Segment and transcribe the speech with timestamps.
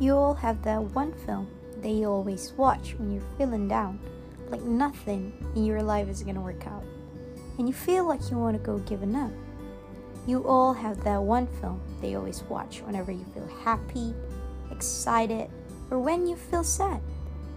[0.00, 1.48] You all have that one film
[1.80, 4.00] that you always watch when you're feeling down,
[4.48, 6.82] like nothing in your life is gonna work out,
[7.58, 9.30] and you feel like you wanna go giving up.
[10.26, 14.14] You all have that one film that you always watch whenever you feel happy,
[14.70, 15.48] excited,
[15.90, 17.00] or when you feel sad.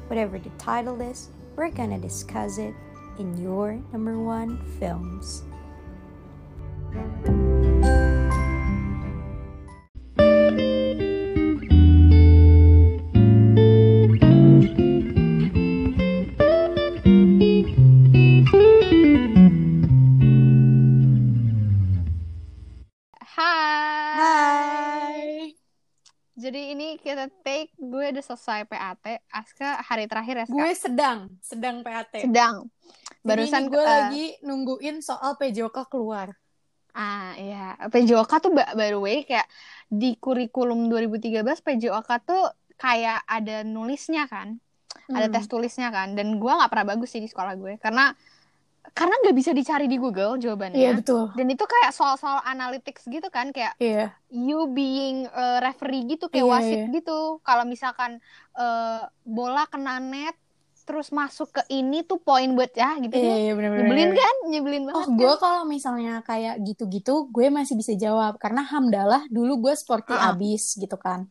[0.08, 2.76] Whatever the title is, we're gonna discuss it
[3.18, 5.44] in your number one films.
[28.28, 29.24] Selesai PAT.
[29.32, 30.46] Aska hari terakhir ya?
[30.46, 32.12] Gue sedang, sedang PAT.
[32.20, 32.68] sedang.
[33.24, 36.36] Barusan gue eh, lagi nungguin soal PJOK keluar.
[36.92, 37.80] Ah, iya.
[37.88, 39.48] PJOK tuh by the way kayak
[39.88, 42.44] di kurikulum 2013 PJOK tuh
[42.76, 44.60] kayak ada nulisnya kan.
[45.08, 45.34] Ada Hmm.
[45.34, 46.18] tes tulisnya kan.
[46.18, 48.12] Dan gue nggak pernah bagus sih di sekolah gue karena
[48.92, 50.78] karena nggak bisa dicari di Google jawabannya.
[50.78, 51.32] Iya betul.
[51.34, 54.14] Dan itu kayak soal-soal analytics gitu kan kayak Iya.
[54.30, 56.94] you being uh, referee gitu kayak Iya, wasit iya.
[56.94, 57.40] gitu.
[57.42, 58.20] Kalau misalkan
[58.54, 60.38] uh, bola kena net
[60.88, 63.12] terus masuk ke ini tuh poin buat ya gitu.
[63.12, 63.92] Iya, iya benar-benar.
[63.92, 64.36] Nyebelin kan?
[64.48, 64.96] Nyebelin banget.
[64.96, 65.18] Oh, kan?
[65.20, 70.32] gue kalau misalnya kayak gitu-gitu, gue masih bisa jawab karena hamdalah dulu gue sporty Ah.
[70.32, 71.28] abis gitu kan.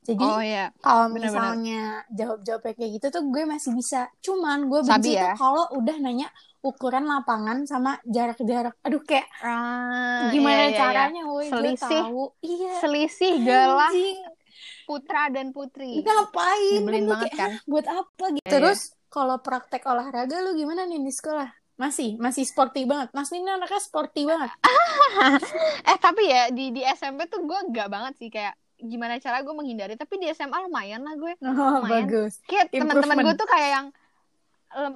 [0.00, 0.72] Jadi Oh iya.
[0.80, 4.08] kalau misalnya jawab-jawab kayak gitu tuh gue masih bisa.
[4.22, 5.34] Cuman gue Sabi benci ya.
[5.34, 8.76] tuh kalau udah nanya ukuran lapangan sama jarak-jarak.
[8.80, 10.78] Aduh kayak Ah, gimana iya, iya, iya.
[10.78, 12.02] caranya, woi gue Selisih.
[12.02, 12.22] tahu.
[12.40, 12.72] Iya.
[12.78, 13.92] Selisih galah
[14.84, 16.00] putra dan putri.
[16.00, 16.76] Ngapain?
[16.76, 17.50] Nyebelin banget kayak, kan?
[17.52, 18.42] "Hah, buat apa gitu.
[18.42, 21.48] Iya, Terus kalau praktek olahraga lu gimana nih di sekolah?
[21.76, 23.08] Masih, masih sporty banget.
[23.10, 24.52] Mas ini anaknya sporty banget.
[25.82, 29.50] Eh tapi ya di di SMP tuh gue enggak banget sih kayak gimana cara gue
[29.50, 32.06] menghindari tapi di SMA lumayan lah gue Oh, Lumayan.
[32.06, 32.40] bagus.
[32.42, 33.86] kayak teman-teman gue tuh kayak yang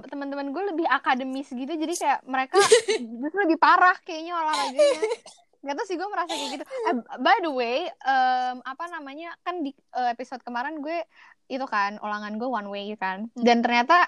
[0.07, 2.55] teman-teman gue lebih akademis gitu jadi kayak mereka
[3.21, 5.01] justru lebih parah kayaknya olahraganya.
[5.65, 6.65] Gak tau sih gue merasa kayak gitu.
[6.65, 11.03] Eh, by the way em, apa namanya kan di eh, episode kemarin gue
[11.51, 13.27] itu kan ulangan gue one way kan.
[13.35, 14.07] Dan ternyata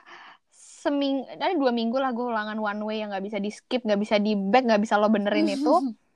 [0.54, 4.00] seming ada dua minggu lah gue ulangan one way yang nggak bisa di skip nggak
[4.00, 5.74] bisa di back nggak bisa lo benerin itu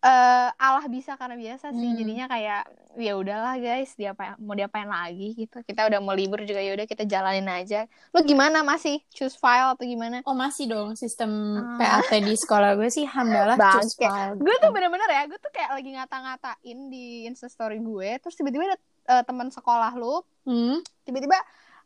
[0.00, 1.80] eh Allah bisa karena biasa sih.
[1.82, 1.94] Hmm.
[1.94, 2.62] jadinya kayak
[2.96, 5.60] ya udahlah guys diapa mau diapain lagi gitu.
[5.60, 7.84] Kita udah mau libur juga ya udah kita jalanin aja.
[8.10, 8.60] Lu gimana?
[8.62, 10.24] Masih choose file atau gimana?
[10.24, 11.30] Oh masih dong sistem
[11.78, 12.00] Ah.
[12.00, 13.04] PAT di sekolah gue sih.
[13.04, 14.34] Hamdalah choose file.
[14.36, 18.78] gue tuh bener-bener ya gue tuh kayak lagi ngata-ngatain di instastory gue terus tiba-tiba ada
[19.10, 21.36] eh, teman sekolah lu Hmm, tiba-tiba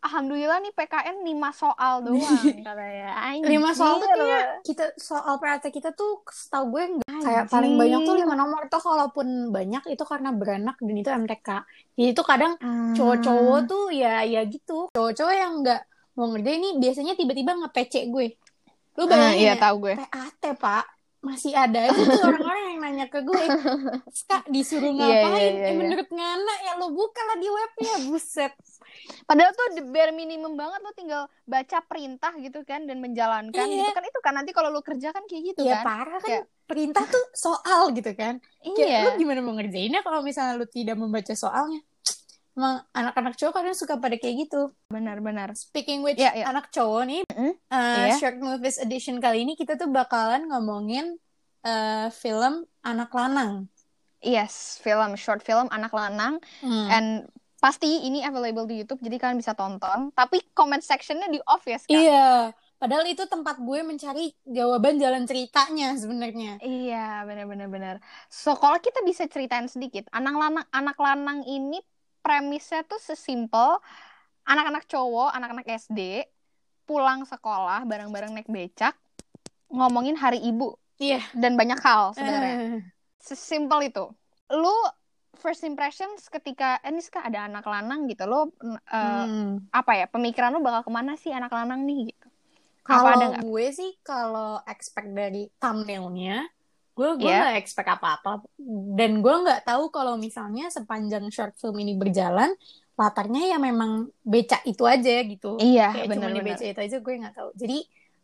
[0.04, 3.10] alhamdulillah nih PKN 5 soal doang katanya
[3.40, 7.52] lima soal tuh kayaknya kita soal PAT kita tuh setahu gue enggak kayak Anjir.
[7.52, 11.48] paling banyak tuh lima nomor tuh kalaupun banyak itu karena beranak dan itu MTK.
[11.94, 12.92] Jadi itu kadang Hmm.
[12.92, 14.92] cowok-cowok tuh ya ya gitu.
[14.92, 15.80] Cowok-cowok yang enggak
[16.14, 18.36] mau ngerjain ini biasanya tiba-tiba nge-PC gue.
[18.94, 20.84] Lu Ah, bayangin iya ya, tahu gue PAT pak
[21.18, 23.44] masih ada aja tuh orang-orang yang nanya ke gue
[24.28, 25.72] Kak disuruh Iya, ngapain iya, iya, eh, iya.
[25.74, 28.52] menurut Ngana ya lo buka lah di webnya buset
[29.24, 33.80] Padahal tuh the bare minimum banget lo tinggal baca perintah gitu kan dan menjalankan Iya.
[33.80, 35.84] gitu kan itu kan nanti kalau lo kerja kan kayak gitu ya kan.
[35.84, 38.98] parah kan Kayak- perintah tuh soal gitu kan Kayak Iya.
[39.04, 41.84] lu gimana mau ngerjainnya kalau misalnya lu tidak membaca soalnya
[42.52, 45.52] emang anak-anak cowok kadang suka pada kayak gitu Benar-benar.
[45.54, 46.44] speaking which Iya, iya.
[46.46, 47.52] anak cowok nih Mm-mm.
[47.68, 48.16] uh, Iya.
[48.16, 51.18] short movies edition kali ini kita tuh bakalan ngomongin
[51.62, 53.66] uh, film anak lanang
[54.20, 56.88] Yes, film short film anak lanang Hmm.
[56.88, 57.08] and
[57.64, 60.12] pasti ini available di YouTube jadi kalian bisa tonton.
[60.12, 62.04] Tapi comment sectionnya di off ya sekarang.
[62.04, 62.28] Iya,
[62.76, 66.60] padahal itu tempat gue mencari jawaban jalan ceritanya sebenarnya.
[66.60, 67.94] Iya, benar-benar benar.
[68.28, 71.80] So kalau kita bisa ceritain sedikit, anak lanang anak lanang ini
[72.20, 73.80] premisnya tuh sesimpel
[74.44, 76.28] anak-anak cowok, anak-anak SD
[76.84, 78.92] pulang sekolah bareng-bareng naik becak
[79.72, 81.24] ngomongin hari ibu Iya.
[81.32, 82.56] dan banyak hal sebenarnya.
[82.60, 82.80] Eh,
[83.18, 84.04] Sesimpel itu.
[84.52, 84.76] Lu
[85.36, 89.68] first impressions ketika eh, ini ada anak lanang gitu, lo eh, hmm.
[89.70, 92.26] apa ya pemikiran lu bakal ke mana sih anak lanang nih gitu?
[92.84, 96.44] Kalau gue sih kalau expect dari thumbnailnya,
[96.92, 97.40] gue gue Iya.
[97.48, 98.44] nggak expect apa-apa.
[98.92, 102.52] Dan gue nggak tahu kalau misalnya sepanjang short film ini berjalan,
[102.94, 105.56] latarnya ya memang becak itu aja gitu.
[105.56, 106.44] Iya, Kayak cuma di benar-benar.
[106.44, 107.50] becak itu aja gue nggak tahu.
[107.56, 107.78] Jadi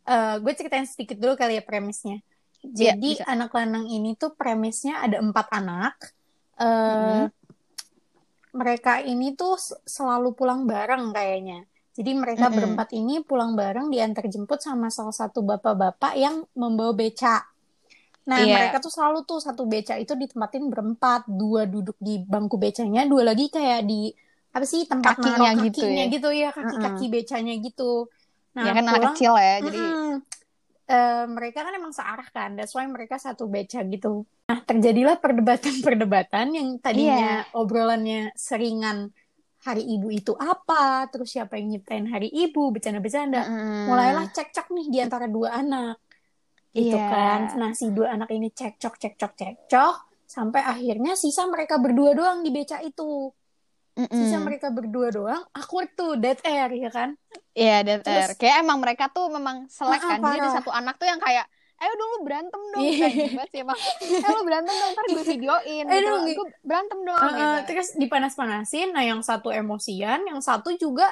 [0.06, 2.20] eh, gue ceritain sedikit dulu kali ya premisnya.
[2.60, 3.24] Iya, Jadi bisa.
[3.24, 5.96] anak lanang ini tuh premisnya ada empat anak.
[6.86, 7.30] Mhm.
[8.50, 9.54] Mereka ini tuh
[9.86, 11.58] selalu pulang bareng kayaknya.
[11.94, 12.50] Jadi mereka Mm-mm.
[12.50, 17.46] berempat ini pulang bareng diantar jemput sama salah satu bapak-bapak yang membawa beca.
[18.30, 18.54] Nah, Iya.
[18.54, 23.22] mereka tuh selalu tuh satu beca itu ditempatin berempat, dua duduk di bangku becanya, dua
[23.30, 24.10] lagi kayak di
[24.56, 26.06] apa sih tempat Kakinya naruh gitu kakinya ya?
[26.14, 28.10] gitu ya kaki-kaki becanya gitu
[28.56, 29.78] nah ya kan anak pulang kecil ya, jadi
[30.90, 34.26] Eh, mereka kan emang searah kan, that's why mereka satu beca gitu.
[34.50, 39.14] Nah, terjadilah perdebatan-perdebatan yang tadinya obrolannya seringan
[39.62, 43.46] hari ibu itu apa, terus siapa yang nyiptain hari ibu, bercanda-bercanda.
[43.46, 43.86] Mm-mm.
[43.86, 46.02] Mulailah cekcok nih di antara dua anak.
[46.74, 47.06] Gitu Iya.
[47.06, 47.40] kan.
[47.54, 49.96] Nah, si dua anak ini cekcok, cekcok, cekcok.
[50.26, 53.30] Sampai akhirnya sisa mereka berdua doang di beca itu.
[53.94, 54.42] Sisa Mm-mm.
[54.42, 57.14] mereka berdua doang, awkward tuh, dead air, ya kan?
[57.52, 58.36] Iya, dead Terus-.
[58.36, 60.18] Kayak emang mereka tuh memang selek Ah, ah, kan.
[60.22, 62.82] Jadi ada satu anak tuh yang kayak, ayo dulu berantem dong.
[62.82, 62.96] Iya.
[63.00, 63.78] Kayak gitu sih emang.
[64.00, 65.84] Eh lu berantem dong, ntar gue videoin.
[65.84, 66.06] Eh, gitu.
[66.06, 67.18] dong, Gue berantem dong.
[67.18, 67.46] Uh, gitu.
[67.66, 71.10] terus dipanas-panasin, nah yang satu emosian, yang satu juga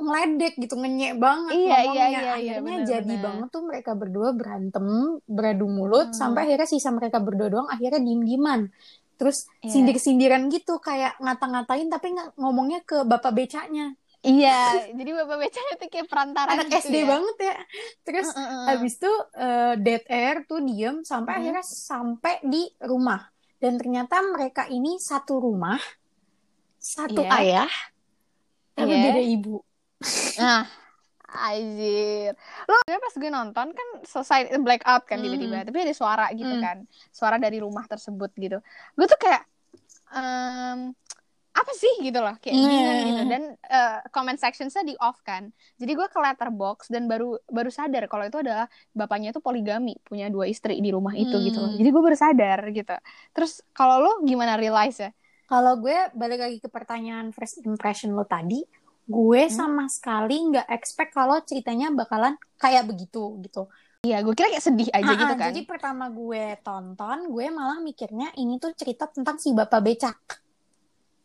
[0.00, 1.92] ngeledek gitu, ngenyek banget Iya, ngomongnya.
[1.92, 3.20] iya, iya, iya, Akhirnya bener, jadi bener.
[3.20, 4.86] banget tuh mereka berdua berantem,
[5.28, 6.16] beradu mulut, Hmm.
[6.16, 8.72] sampai akhirnya sisa mereka berdua doang akhirnya diem-dieman.
[9.20, 9.68] Terus Iya.
[9.68, 13.92] sindir-sindiran gitu, kayak ngata-ngatain tapi nggak ngomongnya ke bapak becanya.
[14.20, 17.06] Iya, jadi bapak becanya tuh kayak perantara Anak gitu SD ya.
[17.08, 17.56] banget ya.
[18.04, 18.64] Terus Uh, uh, uh.
[18.68, 21.38] Habis itu eh, dead air tuh diem sampai Mhm.
[21.40, 23.20] akhirnya sampai di rumah.
[23.56, 25.80] Dan ternyata mereka ini satu rumah,
[26.76, 27.32] satu Iya.
[27.40, 27.72] ayah,
[28.72, 29.04] tapi Iya.
[29.08, 29.56] beda ibu.
[30.36, 30.64] Nah,
[31.30, 32.32] anjir.
[32.64, 36.60] Lo pas gue nonton kan selesai black out kan tiba-tiba, tapi ada suara gitu Hmm.
[36.60, 36.76] kan.
[37.08, 38.60] Suara dari rumah tersebut gitu.
[38.92, 39.44] Gue tuh kayak
[40.10, 40.90] em,
[41.50, 42.66] apa sih gitu loh, kayak Hmm.
[42.70, 43.22] bingung gitu.
[43.26, 45.50] Dan eh, comment sectionsnya di off kan.
[45.76, 50.30] Jadi gue ke letterbox dan baru baru sadar kalau itu adalah bapaknya itu poligami, punya
[50.30, 51.70] dua istri di rumah itu gitu loh.
[51.74, 51.78] Hmm.
[51.78, 52.94] Jadi gue baru sadar gitu.
[53.34, 55.10] Terus kalau lo gimana realize ya?
[55.50, 58.62] Kalau gue balik lagi ke pertanyaan first impression lo tadi,
[59.10, 59.50] gue Hmm.
[59.50, 63.66] sama sekali nggak expect kalau ceritanya bakalan kayak begitu gitu.
[64.00, 65.46] Iya, gue kira kayak sedih aja Ah, gitu ah, kan.
[65.52, 70.16] Jadi pertama gue tonton, gue malah mikirnya ini tuh cerita tentang si bapak becak.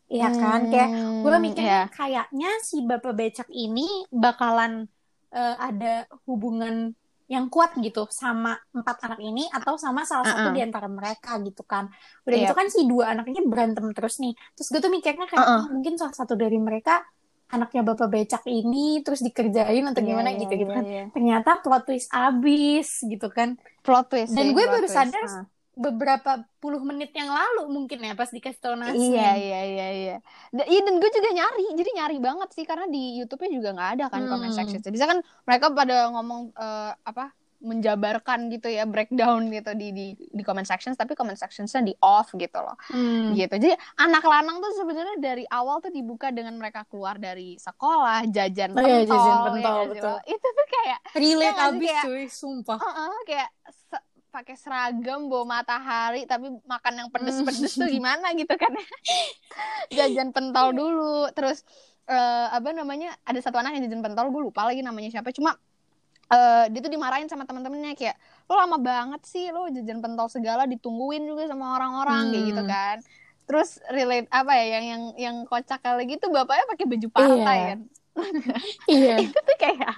[0.08, 0.60] Iya kan?
[0.68, 1.82] Kayak gue Hmm, mikirnya iya.
[1.90, 4.86] kayaknya si bapak becak ini bakalan
[5.28, 6.94] eh, ada hubungan
[7.26, 10.54] yang kuat gitu sama empat anak ini atau sama salah satu Uh-uh.
[10.54, 11.90] di antara mereka gitu kan.
[12.22, 12.42] Udah Iya.
[12.46, 14.30] gitu kan si dua anak ini berantem terus nih.
[14.54, 15.66] Terus gue tuh mikirnya kayak Uh-uh.
[15.66, 17.02] "Oh, mungkin salah satu dari mereka
[17.46, 20.84] anaknya bapak becak ini terus dikerjain atau Iya, gimana iya, gitu gitu iya, kan.
[20.86, 21.04] iya.
[21.10, 23.58] Ternyata plot twist abis gitu kan.
[23.82, 24.94] plot twist Dan gue baru twist.
[24.94, 25.44] sadar Ah.
[25.76, 29.12] Beberapa puluh menit yang lalu mungkin ya pas dikasih tau Nasmin.
[29.12, 30.16] Iya iya iya iya.
[30.48, 33.90] Da- Iya dan gue juga nyari, jadi nyari banget sih karena di YouTube-nya juga nggak
[33.94, 34.58] ada kan comment Hmm.
[34.58, 34.80] section.
[34.80, 40.42] Jadi kan mereka pada ngomong eh, apa menjabarkan gitu ya breakdown gitu di di di
[40.42, 43.32] comment sections tapi comment sectionsnya di off gitu loh Hmm.
[43.32, 48.28] gitu jadi anak lanang tuh sebenarnya dari awal tuh dibuka dengan mereka keluar dari sekolah
[48.28, 50.16] jajan Oh iya, pentol, jajan ya pentol, nggak sih, betul.
[50.28, 52.78] itu tuh kayak Relate sih, abis kayak- cuy, sumpah.
[52.78, 54.04] Heeh, kayak se-
[54.36, 58.68] pakai seragam bawa matahari tapi makan yang pedes-pedes tuh gimana gitu kan
[59.96, 61.64] jajan pentol dulu terus
[62.04, 65.56] eh, apa namanya ada satu anak yang jajan pentol gue lupa lagi namanya siapa cuma
[66.28, 70.68] eh, dia tuh dimarahin sama teman-temannya kayak lo lama banget sih lo jajan pentol segala
[70.68, 72.70] ditungguin juga sama orang-orang kayak gitu Hmm.
[72.70, 72.96] kan
[73.46, 77.68] terus relate apa ya yang yang yang kocak kali gitu bapaknya pakai baju partai Iya.
[77.70, 77.80] kan
[78.86, 79.16] Iya.
[79.28, 79.94] itu tuh kayak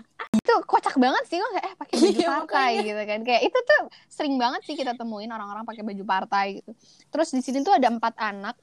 [0.49, 3.21] itu kocak banget sih gue kayak eh pakai baju Iya, partai gitu kan.
[3.21, 6.73] Kayak itu tuh sering banget sih kita temuin orang-orang pakai baju partai gitu.
[7.13, 8.57] Terus di sini tuh ada empat anak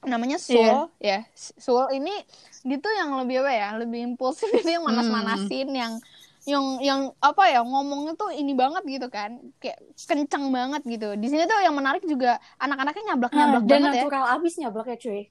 [0.00, 0.88] namanya Sul.
[0.96, 2.14] Ya Sul ini
[2.64, 5.92] dia tuh yang lebih apa ya lebih impulsif itu yang manas-manasin yang
[6.48, 9.36] yang yang apa ya ngomongnya tuh ini banget gitu kan.
[9.60, 9.76] Kayak
[10.08, 11.12] kencang banget gitu.
[11.20, 14.02] Di sini tuh yang menarik juga anak-anaknya nyablak nyablak Ah, dan banget ya.
[14.08, 15.22] natural abis nyablaknya cuy.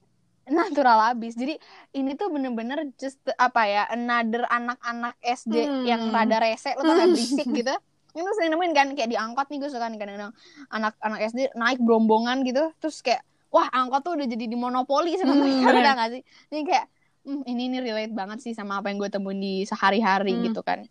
[0.49, 1.33] Natural abis.
[1.33, 1.55] Jadi
[1.93, 5.85] ini tuh bener-bener just apa ya another anak-anak SD Hmm.
[5.85, 7.73] yang rada rese lo gak berisik gitu.
[8.09, 10.33] Ini tuh sering nemuin kan kayak di angkot nih gue suka nih kadang-kadang
[10.67, 15.37] anak-anak SD naik berombongan gitu terus kayak wah angkot tuh udah jadi di monopoli sama
[15.37, 16.21] Hmm, udah gak sih?
[16.49, 16.85] Ini kayak
[17.23, 20.45] hmm, ini ini relate banget sih sama apa yang gue temuin di sehari-hari Hmm.
[20.49, 20.85] gitu kan.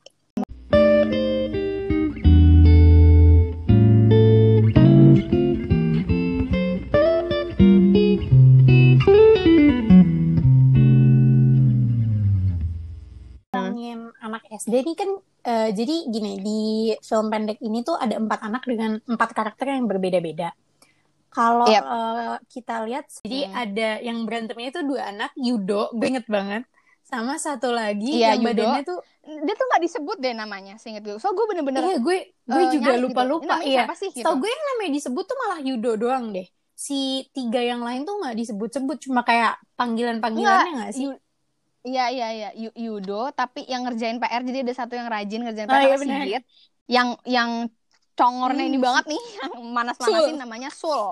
[14.58, 15.10] SD ini kan
[15.44, 16.60] eh, jadi gini di
[17.00, 20.50] film pendek ini tuh ada empat anak dengan empat karakter yang berbeda-beda.
[21.30, 21.84] Kalau Yep.
[21.84, 23.54] eh, kita lihat, jadi Hmm.
[23.54, 26.64] ada yang berantemnya itu dua anak, Yudo, gue inget banget,
[27.04, 28.48] sama satu lagi Iya, yang Yudo.
[28.52, 31.20] badannya tuh, Dia tuh nggak disebut deh namanya, seinget gue.
[31.20, 32.16] So gue bener-bener iya gue
[32.48, 33.44] gue eh, juga nyari gitu.
[33.44, 33.84] namanya iya.
[33.84, 34.24] siapa sih gitu.
[34.24, 36.48] Tau gue yang namanya disebut tuh malah Yudo doang deh.
[36.72, 41.12] Si tiga yang lain tuh nggak disebut-sebut, cuma kayak panggilan-panggilannya nggak sih?
[41.82, 45.68] Iya iya iya Yu- Yudo tapi yang ngerjain PR jadi ada satu yang rajin ngerjain
[45.68, 46.20] Oh, PR iya, sama benar.
[46.22, 46.42] Sigit
[46.88, 47.50] yang yang
[48.12, 48.86] congornya ini Hmm.
[48.86, 50.42] banget nih yang manas-manasin Sul.
[50.42, 51.04] namanya Sul.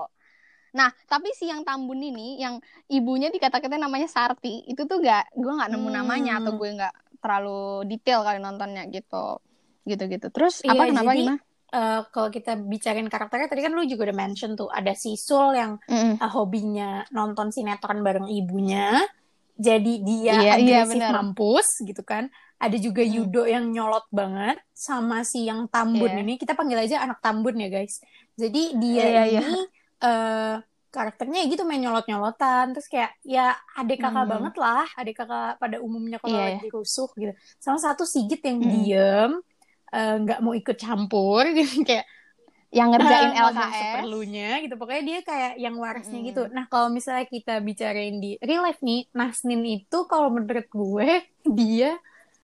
[0.75, 5.49] Nah, tapi si yang Tambun ini, yang ibunya dikata-kata namanya Sarti, itu tuh gak, gue
[5.49, 5.97] nggak nemu Hmm.
[6.03, 9.41] namanya atau gue nggak terlalu detail kali nontonnya gitu,
[9.83, 10.27] gitu-gitu.
[10.29, 11.39] Terus Iya, apa kenapa jadi- gimana?
[11.67, 15.51] Eh, kalau kita bicarain karakternya tadi kan lu juga udah mention tuh ada si Sul
[15.51, 16.15] yang Mm-mm.
[16.15, 19.03] eh, hobinya nonton sinetron bareng ibunya.
[19.57, 21.11] Jadi dia Iya, iya, agresif benar.
[21.13, 22.29] mampus gitu kan.
[22.57, 23.13] Ada juga Hmm.
[23.13, 26.21] Yudo yang nyolot banget sama si yang Tambun Iya.
[26.21, 26.33] ini.
[26.37, 28.01] Kita panggil aja anak Tambun ya guys.
[28.33, 29.39] Jadi dia Iya, iya.
[29.41, 29.59] ini
[29.97, 30.55] eh,
[30.87, 32.65] karakternya ya gitu main nyolot-nyolotan.
[32.73, 34.33] Terus kayak ya adik kakak Hmm.
[34.33, 34.85] banget lah.
[34.93, 37.33] Adik kakak pada umumnya kalau Iya, lagi rusuh gitu.
[37.57, 38.71] Sama satu Sigit yang Mm-mm.
[38.73, 39.31] diem.
[39.87, 42.03] eh, nggak mau ikut campur gitu kayak
[42.69, 43.79] Yang ngerjain Ah, ngomong LKS.
[43.79, 46.29] seperlunya gitu pokoknya dia kayak yang warisnya Mm-mm.
[46.29, 51.09] gitu nah kalau misalnya kita bicarain di real life nih Nasnin itu kalau menurut gue
[51.59, 51.95] dia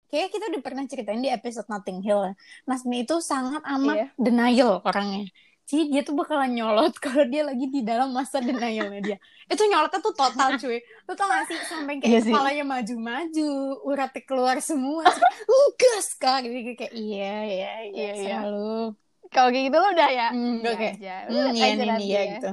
[0.09, 2.37] kayak kita udah pernah ceritain di episode Notting Hill.
[2.64, 4.07] Nasnin itu sangat amat Iya.
[4.17, 5.26] denial orangnya
[5.62, 9.17] jadi dia tuh bakalan nyolot kalau dia lagi di dalam masa denialnya dia
[9.49, 12.31] itu nyolotnya tuh total cuy lu tau gak sih sampai kayak sih.
[12.31, 13.49] kepalanya maju-maju
[13.83, 18.37] uratnya keluar semua Terus kayak, ugas kak gitu kayak iya iya iya, Iya, iya.
[18.43, 18.95] selalu
[19.33, 20.29] Kalau kayak gitu lo udah ya.
[20.29, 20.89] Hmm, iya oke.
[20.93, 21.15] aja.
[21.33, 22.51] Iya aja ya gitu.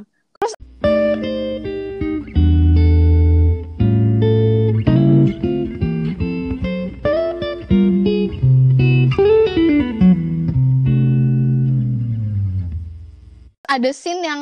[13.70, 14.42] Ada scene yang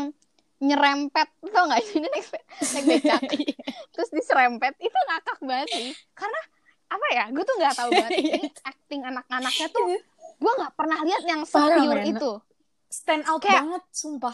[0.58, 3.22] nyerempet tau gak sih ini naik, naik becak
[3.94, 6.42] terus diserempet itu ngakak banget sih karena
[6.90, 8.36] apa ya gue tuh nggak tahu banget Iya.
[8.42, 9.86] ini acting anak-anaknya tuh
[10.38, 12.08] gue nggak pernah lihat yang sepure men.
[12.08, 12.32] itu
[12.88, 14.32] Stand out Kayak- banget, sumpah.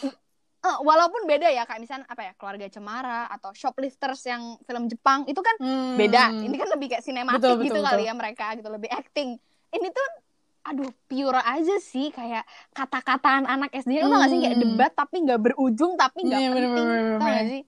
[0.64, 5.26] Eh, walaupun beda ya kayak misalnya apa ya keluarga cemara atau shoplifters yang film Jepang
[5.26, 5.96] itu kan Hmm.
[5.96, 8.08] beda ini kan lebih kayak sinematik Betul, gitu betul, kali betul.
[8.08, 9.30] ya mereka gitu lebih acting
[9.70, 10.08] ini tuh
[10.64, 14.64] aduh pure aja sih kayak kata-kataan anak SD lu tau gak sih kayak Hmm.
[14.66, 17.52] debat tapi nggak berujung tapi nggak Iya, penting bener-bener, tau gak bener.
[17.52, 17.62] sih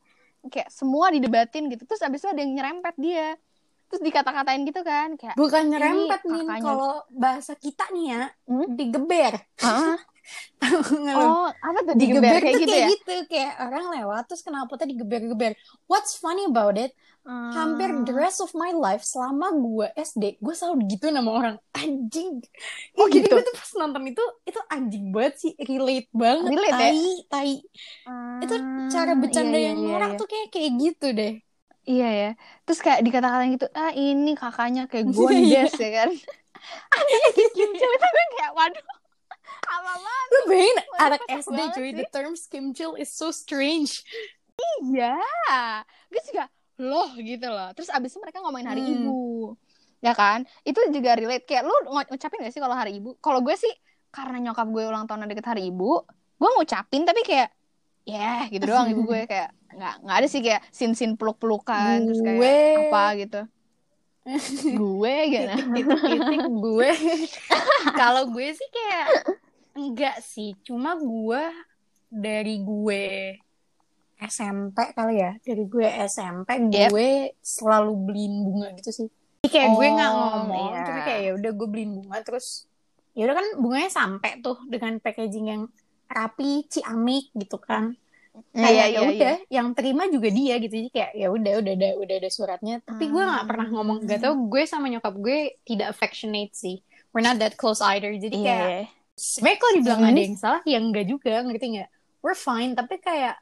[0.45, 3.35] kayak semua didebatin gitu terus abis itu ada yang nyerempet dia
[3.89, 8.65] terus dikata-katain gitu kan kayak Bukan nyerempet nih, kalau bahasa kita nih ya, Hmm?
[8.77, 9.33] digeber.
[11.01, 14.21] Nggak, oh apa tuh digeber digeber kayak tuh gitu kayak ya gitu, kayak orang lewat
[14.25, 15.51] terus kenapa tuh digeber-geber.
[15.85, 16.91] What's funny about it?
[17.53, 18.05] Hampir Ah.
[18.05, 22.41] the rest of my life selama gue SD, gue selalu gitu nama orang anjing.
[22.97, 23.33] Oh, Jadi gitu?
[23.33, 26.51] gue tuh pas nonton itu, itu anjing banget sih, relate banget.
[26.53, 26.79] Relate ya?
[26.81, 27.01] tai,
[27.31, 27.51] tai.
[28.43, 28.55] Itu
[28.93, 30.19] cara Ah, bercanda iya, yang iya, norak iya.
[30.19, 31.31] tuh kayak kayak gitu deh.
[31.85, 32.29] Iya ya.
[32.65, 36.09] Terus kayak dikata-katain gitu, ah ini kakaknya kayak Gondes ya kan.
[36.97, 38.85] Adanya kayak Kim Chill itu gue kayak waduh.
[39.65, 44.01] Apa banget Lu bayangin anak SD cuy, the term skimchill is so strange.
[44.89, 45.13] ya.
[46.09, 46.49] Gue juga
[46.81, 47.69] loh gitu loh.
[47.77, 48.93] Terus abis itu mereka ngomongin hari Hmm.
[48.97, 49.17] ibu.
[50.01, 50.45] Ya kan?
[50.65, 53.13] Itu juga relate kayak lu ngucapin gak sih kalau hari ibu?
[53.21, 53.71] Kalau gue sih
[54.09, 56.01] karena nyokap gue ulang tahun deket hari ibu,
[56.41, 57.49] gue ngucapin tapi kayak
[58.05, 62.37] ya gitu doang ibu gue kayak nggak nggak ada sih kayak sin-sin peluk-pelukan terus kayak
[62.37, 63.41] Gue- apa gitu.
[64.75, 65.53] gue gitu.
[66.65, 66.89] Gue.
[67.99, 69.07] Kalau gue sih kayak
[69.75, 71.43] enggak sih, cuma gue
[72.07, 73.35] dari gue
[74.17, 76.89] SMP kali ya, dari gue SMP Yep.
[76.89, 79.07] gue selalu beliin bunga gitu sih.
[79.43, 80.81] Jadi kayak gue nggak Oh, ngomong, iya.
[80.81, 82.65] tapi kayak ya udah gue beliin bunga terus
[83.13, 85.61] ya udah kan bunganya sampai tuh dengan packaging yang
[86.07, 87.93] rapi, ciamik gitu kan.
[88.51, 89.01] Kayak iya, ya iya.
[89.05, 92.75] udah yang terima juga dia gitu jadi kayak ya udah udah ada udah ada suratnya
[92.81, 93.49] tapi gue nggak Hmm.
[93.49, 96.79] pernah ngomong gak tau gue sama nyokap gue tidak affectionate sih
[97.11, 98.81] we're not that close either jadi kayak Iya.
[99.13, 100.09] sebenarnya kalau dibilang Hmm.
[100.09, 101.89] ada yang salah ya enggak juga ngerti nggak
[102.19, 103.35] we're fine tapi kayak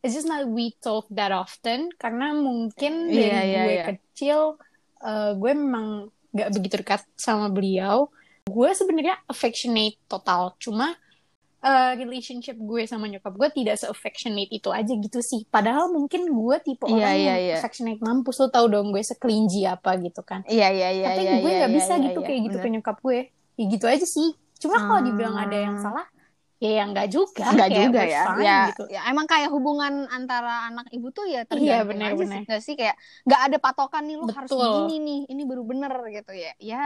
[0.00, 3.84] it's just not we talk that often karena mungkin dari Iya, iya, gue iya.
[3.88, 4.40] kecil
[4.98, 5.86] eh, gue memang
[6.30, 8.12] nggak begitu dekat sama beliau
[8.44, 10.92] gue sebenarnya affectionate total cuma
[11.62, 16.56] eh, relationship gue sama nyokap gue tidak se-affectionate itu aja gitu sih padahal mungkin gue
[16.62, 17.58] tipe Iya, orang iya, yang iya.
[17.58, 21.08] affectionate mampus lo tau dong gue sekelinji apa gitu kan Iya iya iya.
[21.10, 22.64] tapi iya, gue iya, nggak iya, bisa iya, gitu iya, kayak gitu bener.
[22.64, 23.18] ke nyokap gue
[23.56, 25.06] ya gitu aja sih cuma kalau Hmm.
[25.08, 26.06] dibilang ada yang salah
[26.56, 28.22] ya yang nggak juga Enggak juga ya.
[28.32, 28.82] fine Ya, gitu.
[28.88, 32.40] ya emang kayak hubungan antara anak ibu tuh ya Iya, tergantung benar, aja benar.
[32.40, 32.42] sih.
[32.48, 32.96] Nggak sih kayak
[33.28, 36.52] nggak ada patokan nih lu harus begini nih, ini baru bener gitu ya.
[36.60, 36.82] Ya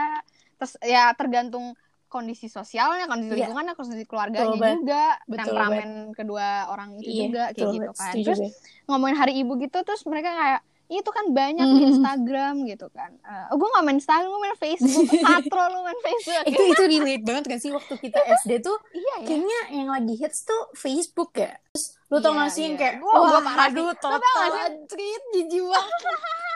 [0.59, 1.73] terus ya tergantung
[2.11, 3.37] kondisi sosialnya, kondisi Iya.
[3.41, 7.91] lingkungannya, kondisi keluarganya Betul juga, Betul temperamen kedua orang itu Iya, juga kayak betul gitu
[7.95, 8.13] kan.
[8.19, 8.51] Terus gue.
[8.85, 11.89] ngomongin hari ibu gitu terus mereka kayak itu kan banyak di Hmm.
[11.89, 13.15] Instagram gitu kan.
[13.17, 15.07] Eh, oh, gue gak main Instagram, gue main Facebook.
[15.23, 16.45] Katro lu main Facebook.
[16.45, 19.15] itu itu relate banget kan sih waktu kita SD tuh iya ya.
[19.23, 22.81] kayaknya yang lagi hits tuh Facebook ya terus lu tau Iya, gak sih yang iya.
[22.91, 23.71] kayak wah parah sih.
[23.71, 25.15] aduh Lu tau total gak sih?
[25.33, 26.01] jijik banget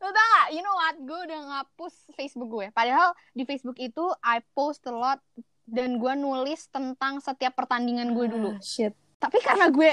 [0.00, 0.46] Lo tau gak?
[0.56, 0.96] You know what?
[1.04, 2.66] Gue udah ngapus Facebook gue.
[2.72, 5.20] Padahal di Facebook itu I post a lot
[5.68, 8.50] dan gue nulis tentang setiap pertandingan gue dulu.
[8.56, 9.92] Ah, shit Tapi karena gue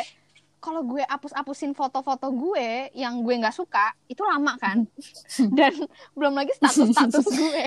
[0.58, 4.90] kalau gue hapus-hapusin foto-foto gue yang gue nggak suka itu lama kan
[5.58, 5.74] dan
[6.18, 7.64] belum lagi status-status gue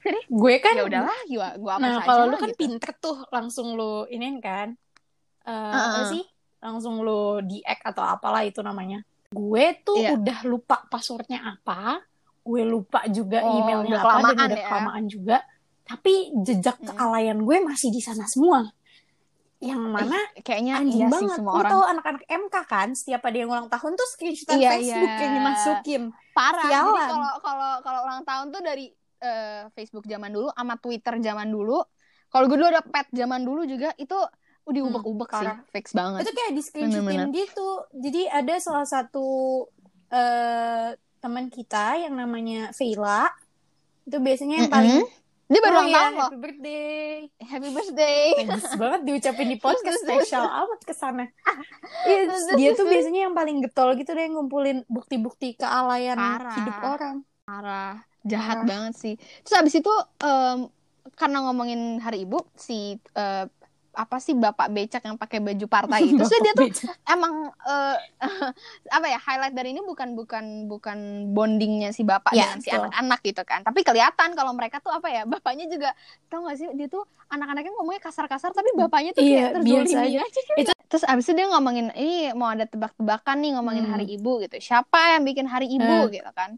[0.00, 2.58] jadi gue kan ya udahlah gue gue apa nah kalau lu kan gitu.
[2.58, 4.72] pinter tuh langsung lu ini kan
[5.44, 5.84] eh Uh-uh.
[5.92, 6.24] apa sih
[6.58, 10.14] langsung lu di atau apalah itu namanya gue tuh Iya.
[10.14, 12.00] udah lupa passwordnya apa
[12.40, 14.66] gue lupa juga Oh, emailnya udah apa dan kelamaan udah ya.
[14.68, 15.36] kelamaan juga
[15.82, 16.88] tapi jejak Hmm.
[16.88, 18.70] kealayan gue masih di sana semua
[19.56, 22.88] yang mana Ih, kayaknya anjing iya banget sih semua lu orang tahu anak-anak MK kan
[22.92, 25.20] setiap ada yang ulang tahun tuh screenshotan Iya, Facebook iya.
[25.22, 27.08] yang dimasukin parah Sialan.
[27.08, 31.80] kalau kalau kalau ulang tahun tuh dari eh, Facebook zaman dulu sama Twitter zaman dulu
[32.28, 34.18] kalau gue dulu ada pet zaman dulu juga itu
[34.66, 35.38] udah Hmm, ubek-ubek sih.
[35.40, 35.58] parah.
[35.70, 36.20] fix banget.
[36.20, 37.68] Itu kayak di screenshotin gitu.
[37.96, 39.26] Jadi ada salah satu
[40.08, 43.26] eh teman kita yang namanya Veila
[44.02, 45.02] itu biasanya yang paling
[45.46, 47.10] dia baru Oh ulang iya, tahun loh happy birthday.
[47.40, 48.26] Happy birthday.
[48.40, 49.98] Bagus banget diucapin di podcast.
[50.02, 51.24] Spesial amat ke sana
[52.06, 52.20] Iya,
[52.54, 56.50] dia tuh biasanya yang paling getol gitu deh ngumpulin bukti-bukti kealayan Parah.
[56.52, 57.16] hidup orang.
[57.42, 57.94] Parah.
[58.22, 58.66] Jahat Parah.
[58.68, 59.14] banget sih.
[59.42, 60.66] Terus abis itu em,
[61.14, 63.46] karena ngomongin hari ibu si eh,
[63.96, 67.96] apa sih bapak becak yang pakai baju partai itu terus dia tuh Bapak emang eh,
[68.96, 70.98] apa ya highlight dari ini bukan bukan bukan
[71.32, 72.80] bondingnya si bapak Ya, dengan si betul.
[72.82, 76.68] anak-anak gitu kan tapi kelihatan kalau mereka tuh apa ya bapaknya juga tau gak sih
[76.70, 80.20] dia tuh anak-anaknya ngomongnya kasar-kasar tapi bapaknya tuh Iya, kayak biasa terzolimi aja.
[80.20, 80.54] aja gitu.
[80.60, 83.92] Itu- terus abis itu dia ngomongin ini mau ada tebak-tebakan nih ngomongin Hmm.
[83.92, 86.14] hari ibu gitu siapa yang bikin hari ibu Eh.
[86.14, 86.54] gitu kan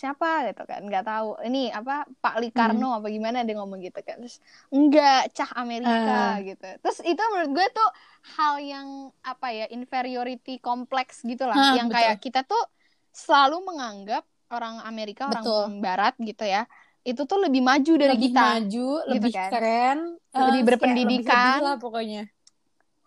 [0.00, 4.16] siapa gitu kan nggak tahu ini apa Pak Likarno apa gimana dia ngomong gitu kan
[4.22, 4.36] terus
[4.74, 6.12] enggak cah Amerika
[6.48, 7.88] gitu terus itu menurut gue tuh
[8.36, 8.88] hal yang
[9.30, 11.94] apa ya inferiority kompleks gitu lah Ah, yang betul.
[11.94, 12.62] kayak kita tuh
[13.12, 14.22] selalu menganggap
[14.54, 15.72] orang Amerika orang Betul.
[15.84, 16.64] Barat gitu ya
[17.08, 18.78] itu tuh lebih maju dari lebih kita maju
[19.12, 19.50] lebih kan.
[19.50, 19.98] keren
[20.46, 21.36] Lebih eh, kayak berpendidikan.
[21.36, 22.22] lebih lah pokoknya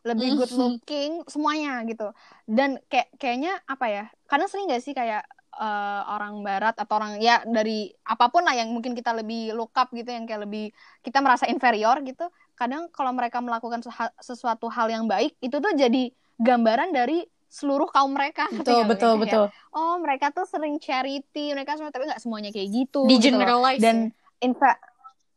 [0.05, 0.53] lebih good Mhm.
[0.53, 2.13] looking semuanya gitu
[2.45, 7.13] dan kayak kayaknya apa ya karena sering gak sih kayak eh, orang barat atau orang
[7.23, 10.71] ya dari apa pun lah yang mungkin kita lebih look up gitu yang kayak lebih
[11.05, 12.27] kita merasa inferior gitu
[12.59, 13.79] kadang kalau mereka melakukan
[14.19, 18.91] sesuatu hal yang baik itu tuh jadi gambaran dari seluruh kaum mereka betul nggak?
[18.91, 22.99] betul Kayak, betul oh mereka tuh sering charity mereka semua tapi nggak semuanya kayak gitu
[23.07, 23.47] di gitu loh.
[23.47, 24.11] generalize dan ya.
[24.43, 24.75] infa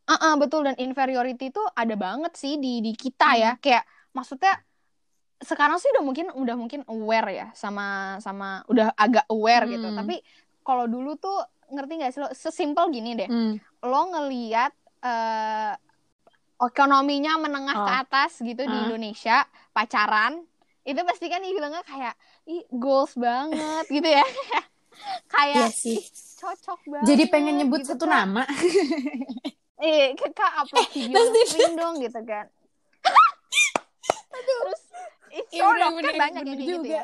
[0.09, 3.85] Ah, ah, betul dan inferiority itu ada banget sih di di kita ya kayak
[4.17, 4.57] maksudnya
[5.39, 7.87] sekarang sih udah mungkin udah mungkin aware ya sama
[8.19, 9.97] sama udah agak aware gitu Hmm.
[9.97, 10.19] tapi
[10.61, 13.55] kalau dulu tuh ngerti nggak sih lo sesimpel gini deh Hmm.
[13.81, 15.73] lo ngeliat eh,
[16.57, 18.01] ekonominya menengah ke Oh.
[18.03, 18.83] atas gitu di Ah.
[18.85, 19.37] Indonesia
[19.71, 20.43] pacaran
[20.81, 24.25] itu pasti kan dibilangnya kayak ih goals banget gitu ya
[25.33, 25.95] kayak Iya sih.
[25.95, 28.43] "Ih, cocok banget jadi pengen nyebut gitu, satu Kak." nama
[29.79, 32.51] Eh, kak upload video dia- screen dong gitu kan.
[34.29, 34.81] Terus
[35.39, 37.03] it's Iya, bener-bener, kan banyak yang kayak gitu ya.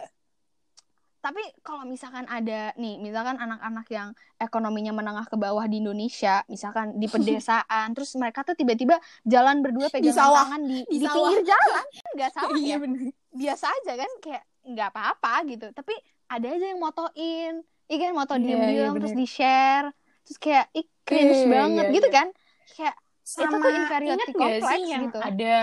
[1.26, 7.02] Tapi kalau misalkan ada nih, misalkan anak-anak yang ekonominya menengah ke bawah di Indonesia, misalkan
[7.02, 10.46] di pedesaan, terus mereka tuh tiba-tiba jalan berdua pegangan sawah.
[10.46, 11.34] tangan di, Di di, sawah.
[11.34, 13.00] pinggir jalan, nggak salah iya ya, bener
[13.34, 15.68] biasa aja kan, kayak nggak apa-apa gitu.
[15.74, 15.94] Tapi
[16.30, 17.54] ada aja yang motoin,
[17.90, 19.88] iya kan moto Iya, diem-diem iya, terus di share,
[20.26, 22.18] terus kayak ih cringe Iya, banget iya, gitu iya.
[22.22, 22.28] kan,
[22.70, 22.96] kayak
[23.26, 25.18] sama tuh inferiority complex sih yang gitu.
[25.18, 25.54] ada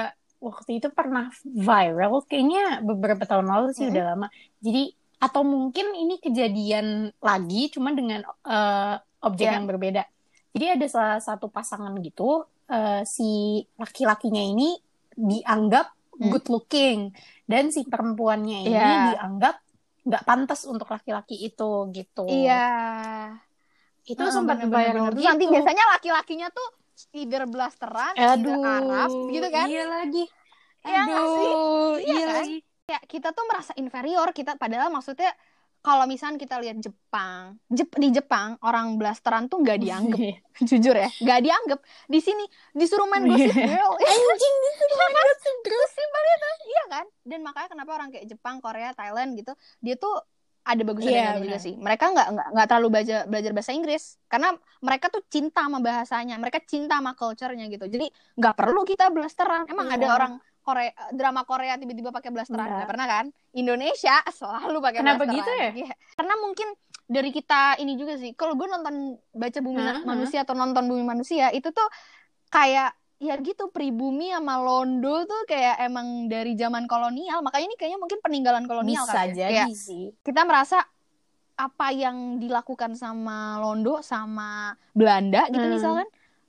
[0.43, 3.95] waktu itu pernah viral kayaknya beberapa tahun lalu sih Mm-mm.
[3.95, 4.27] udah lama
[4.59, 9.55] jadi atau mungkin ini kejadian lagi cuma dengan eh, objek Ya.
[9.55, 10.03] yang berbeda
[10.51, 14.75] jadi ada salah satu pasangan gitu eh, si laki-lakinya ini
[15.15, 16.29] dianggap Hmm.
[16.29, 17.09] good looking
[17.47, 19.17] dan si perempuannya ini Iya.
[19.17, 19.57] dianggap
[20.05, 22.69] nggak pantas untuk laki-laki itu gitu Iya.
[24.05, 26.69] itu Heeh, sempat viral Terus gitu nanti biasanya laki-lakinya tuh
[27.11, 29.67] either blasteran, either Arab gitu kan.
[29.67, 30.25] Iya lagi.
[30.83, 31.51] Iya nggak sih?
[31.51, 32.37] Aduh, Iya iya kan?
[32.47, 32.59] lagi.
[32.83, 35.31] Kayak kita tuh merasa inferior kita padahal maksudnya
[35.83, 40.19] kalau misalnya kita lihat Jepang, Jep- di Jepang orang blasteran tuh nggak dianggap,
[40.71, 41.79] jujur ya, nggak dianggap.
[42.07, 43.51] Di sini disuruh main Iya.
[43.51, 45.11] Gossip Girl, ya Anjing itu kan?
[45.43, 47.07] Sesimpel itu, iya kan?
[47.27, 50.15] Dan makanya kenapa orang kayak Jepang, Korea, Thailand gitu, dia tuh
[50.63, 51.75] ada bagus Iya, ada juga sih.
[51.75, 56.63] Mereka nggak nggak terlalu belajar belajar bahasa Inggris karena mereka tuh cinta sama bahasanya, mereka
[56.63, 57.87] cinta sama culture-nya gitu.
[57.87, 58.07] Jadi
[58.39, 59.67] nggak perlu kita blasteran.
[59.67, 59.99] Emang Iya.
[59.99, 62.77] ada orang Korea drama Korea tiba-tiba pakai blasteran Nggak.
[62.79, 63.25] nggak pernah kan?
[63.53, 65.39] Indonesia selalu pakai Kenapa blasteran.
[65.43, 65.71] gitu ya?
[65.91, 65.95] Iya.
[66.15, 66.69] Karena mungkin
[67.03, 68.31] dari kita ini juga sih.
[68.33, 68.95] Kalau gue nonton
[69.35, 70.03] baca bumi Hah, hah.
[70.07, 71.89] manusia atau nonton bumi manusia itu tuh
[72.49, 77.99] kayak ya gitu pribumi sama Londo tuh kayak emang dari zaman kolonial makanya ini kayaknya
[77.99, 79.47] mungkin peninggalan kolonial Bisa ya.
[79.47, 80.11] jadi Kayak sih.
[80.21, 80.83] kita merasa
[81.55, 85.71] apa yang dilakukan sama Londo sama Belanda gitu Hmm.
[85.73, 86.09] misalkan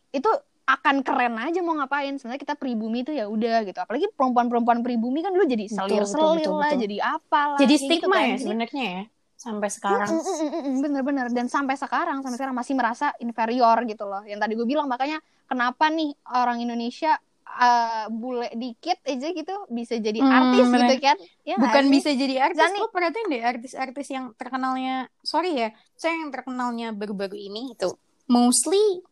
[0.09, 0.31] itu
[0.63, 5.19] akan keren aja mau ngapain sebenarnya kita pribumi itu ya udah gitu apalagi perempuan-perempuan pribumi
[5.19, 6.81] kan dulu jadi selir-selir lah betul.
[6.81, 8.25] jadi apalah Jadi gitu stigma kan.
[8.25, 9.03] ya sebenarnya ya
[9.43, 10.07] sampai sekarang.
[10.07, 14.23] Mm, mm, mm, mm, bener-bener dan sampai sekarang sampai sekarang masih merasa inferior gitu loh.
[14.23, 19.99] Yang tadi gue bilang makanya kenapa nih orang Indonesia eh, bule dikit aja gitu bisa
[19.99, 20.89] jadi Hmm, artis bener.
[20.89, 21.17] gitu kan?
[21.43, 26.17] Ya Bukan bisa jadi artis, Zani- lo perhatiin deh artis-artis yang terkenalnya, sorry ya, saya
[26.17, 27.93] yang terkenalnya baru-baru ini itu
[28.25, 29.03] mostly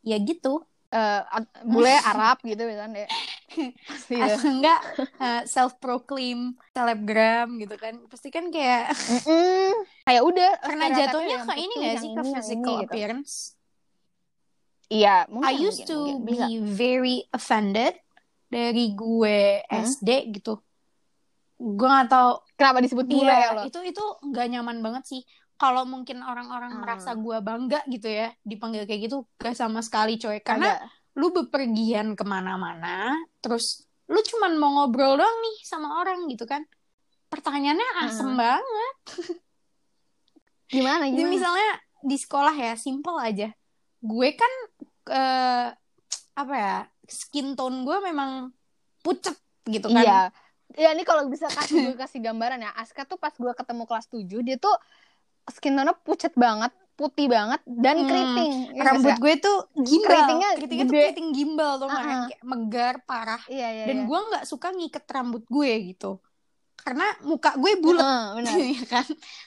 [0.00, 3.06] ya gitu, Eh, ad- bule Arab gitu misalnya
[3.50, 4.14] gitu.
[4.14, 4.80] atau enggak
[5.18, 6.38] uh, self-proclaim
[6.70, 9.74] selebgram gitu kan, pasti kan kayak Mm-mm.
[10.02, 12.88] kayak udah karena stereotipnya jatuhnya ke ini gak sih ke physical ini, gitu.
[12.88, 13.32] appearance.
[14.88, 16.26] iya mungkin I used mungkin, to mungkin.
[16.26, 17.94] bisa be very offended
[18.48, 19.86] dari gue Hmm?
[19.86, 20.58] SD gitu.
[21.56, 25.22] Gue gak tahu kenapa disebut bule Iya, ya lo itu itu nggak nyaman banget sih.
[25.54, 26.80] Kalau mungkin orang-orang Hmm.
[26.80, 30.40] merasa gue bangga gitu ya, dipanggil kayak gitu, gak sama sekali coy.
[30.40, 30.99] Karena Kagak.
[31.20, 33.12] Lu bepergian ke mana-mana,
[33.44, 36.64] terus lu cuman mau ngobrol doang nih sama orang gitu kan.
[37.28, 38.40] Pertanyaannya asem Hmm.
[38.40, 38.96] banget.
[40.72, 43.52] gimana Jadi gimana misalnya di sekolah ya, simple aja.
[44.00, 44.52] Gue kan
[45.12, 45.66] eh,
[46.32, 48.48] apa ya, skin tone gue memang
[49.04, 49.36] pucet
[49.68, 50.02] gitu kan.
[50.02, 50.20] Iya.
[50.78, 52.70] Ya ini kalau bisa kasih gue kasih gambaran ya.
[52.78, 54.74] Aska tuh pas gue ketemu kelas 7 dia tuh
[55.50, 56.70] skin tone-nya pucet banget,
[57.00, 58.52] putih banget dan Hmm, keriting.
[58.70, 60.04] Ya, Rambut gue tuh gimbal.
[60.06, 62.24] Keritingnya Keritingnya tuh keriting gimbal tuh kan, Uh-uh.
[62.28, 63.42] kayak megar parah.
[63.48, 63.84] Iya, iya.
[63.88, 64.04] Dan iya.
[64.04, 66.20] gue nggak suka ngiket rambut gue gitu.
[66.76, 68.56] Karena muka gue bulat Heeh, benar.
[68.76, 69.06] ya kan.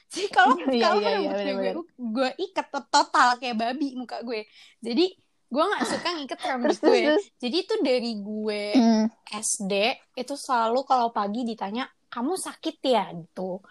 [0.10, 3.88] Jadi kalau Iya, kalau iya, iya, rambut gue, gue gue ikat to- total kayak babi
[3.94, 4.42] muka gue.
[4.80, 5.06] Jadi
[5.48, 6.98] gue nggak suka ngiket rambut terus gue.
[7.06, 7.26] terus.
[7.38, 9.06] Jadi itu dari gue Hmm.
[9.30, 9.74] SD
[10.16, 13.62] itu selalu kalau pagi ditanya kamu sakit ya gitu.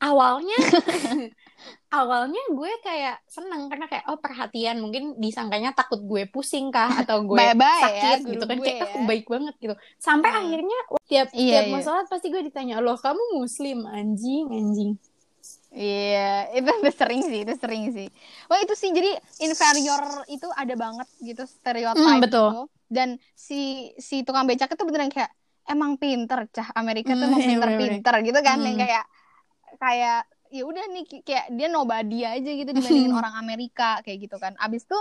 [0.00, 0.56] Awalnya
[1.98, 7.18] awalnya gue kayak seneng karena kayak oh perhatian mungkin disangkanya takut gue pusing kah atau
[7.30, 9.06] gue Bye-bye sakit ya, gitu kan kayak aku ya.
[9.08, 9.74] baik banget gitu.
[10.00, 10.40] Sampai Hmm.
[10.40, 10.78] akhirnya
[11.10, 11.72] tiap Iya, tiap iya.
[11.72, 14.90] mau sholat pasti gue ditanya loh kamu muslim anjing anjing.
[15.70, 16.18] Iya,
[16.58, 18.06] itu, itu sering sih, itu sering sih.
[18.50, 19.08] Wah itu sih jadi
[19.46, 20.02] inferior
[20.34, 22.46] itu ada banget gitu stereotip Hmm, betul.
[22.46, 22.66] itu.
[22.90, 23.08] Dan
[23.38, 23.54] si
[24.08, 25.30] si tukang becak itu beneran kayak
[25.70, 28.82] emang pinter cah Amerika tuh Hmm, emang iya, pinter-pinter gitu kan yang Hmm.
[28.82, 29.04] kayak
[29.80, 34.52] kayak ya udah nih kayak dia nobody aja gitu dibandingin orang Amerika kayak gitu kan.
[34.56, 34.98] Abis itu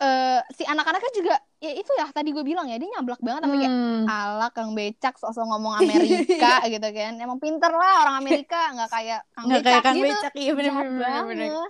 [0.00, 3.68] eh si anak-anaknya juga ya itu ya tadi gue bilang ya dia nyablak banget kayak
[3.68, 4.08] Hmm.
[4.08, 9.20] ala kang becak sosok ngomong Amerika gitu kan emang pinter lah orang Amerika nggak kayak
[9.30, 11.68] kang Nggak becak kayak kan gitu becak iya bener Jahat bener bener, bener.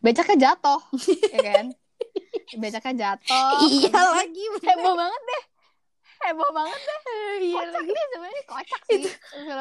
[0.00, 0.80] becaknya jatuh
[1.28, 1.64] ya kan
[2.62, 5.42] becaknya jatuh Iya lagi heboh banget deh
[6.24, 7.00] heboh banget deh
[7.36, 7.92] Iya kocak lagi.
[7.92, 9.16] nih sebenarnya kocak sih Itu-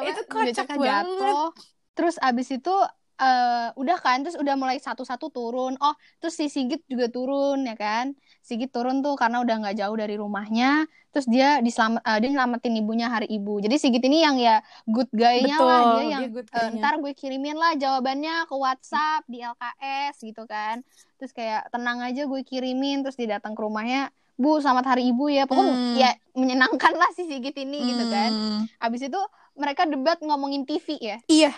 [0.07, 0.87] itu kocak becaknya banget.
[1.11, 1.47] jatuh
[1.93, 2.75] terus abis itu
[3.21, 5.77] eh udah kan terus udah mulai satu-satu turun.
[5.77, 8.17] Oh terus si Sigit juga turun ya kan?
[8.41, 10.89] Sigit turun tuh karena udah nggak jauh dari rumahnya.
[11.13, 13.62] Terus dia diselamat eh, dia nyelamatin ibunya hari ibu.
[13.62, 16.01] Jadi Sigit ini yang ya good guy-nya lah.
[16.01, 16.82] Dia yang dia good guy-nya.
[16.82, 20.82] ntar gue kirimin lah jawabannya ke WhatsApp di LKS gitu kan.
[21.21, 23.06] Terus kayak tenang aja gue kirimin.
[23.06, 25.45] Terus dia datang ke rumahnya Bu selamat hari ibu ya.
[25.45, 25.93] Pokoknya Hmm.
[25.93, 28.32] ya menyenangkan lah si Sigit ini gitu kan.
[28.34, 28.62] Hmm.
[28.82, 29.21] abis itu
[29.54, 31.17] mereka debat ngomongin TV ya?
[31.30, 31.54] Iya.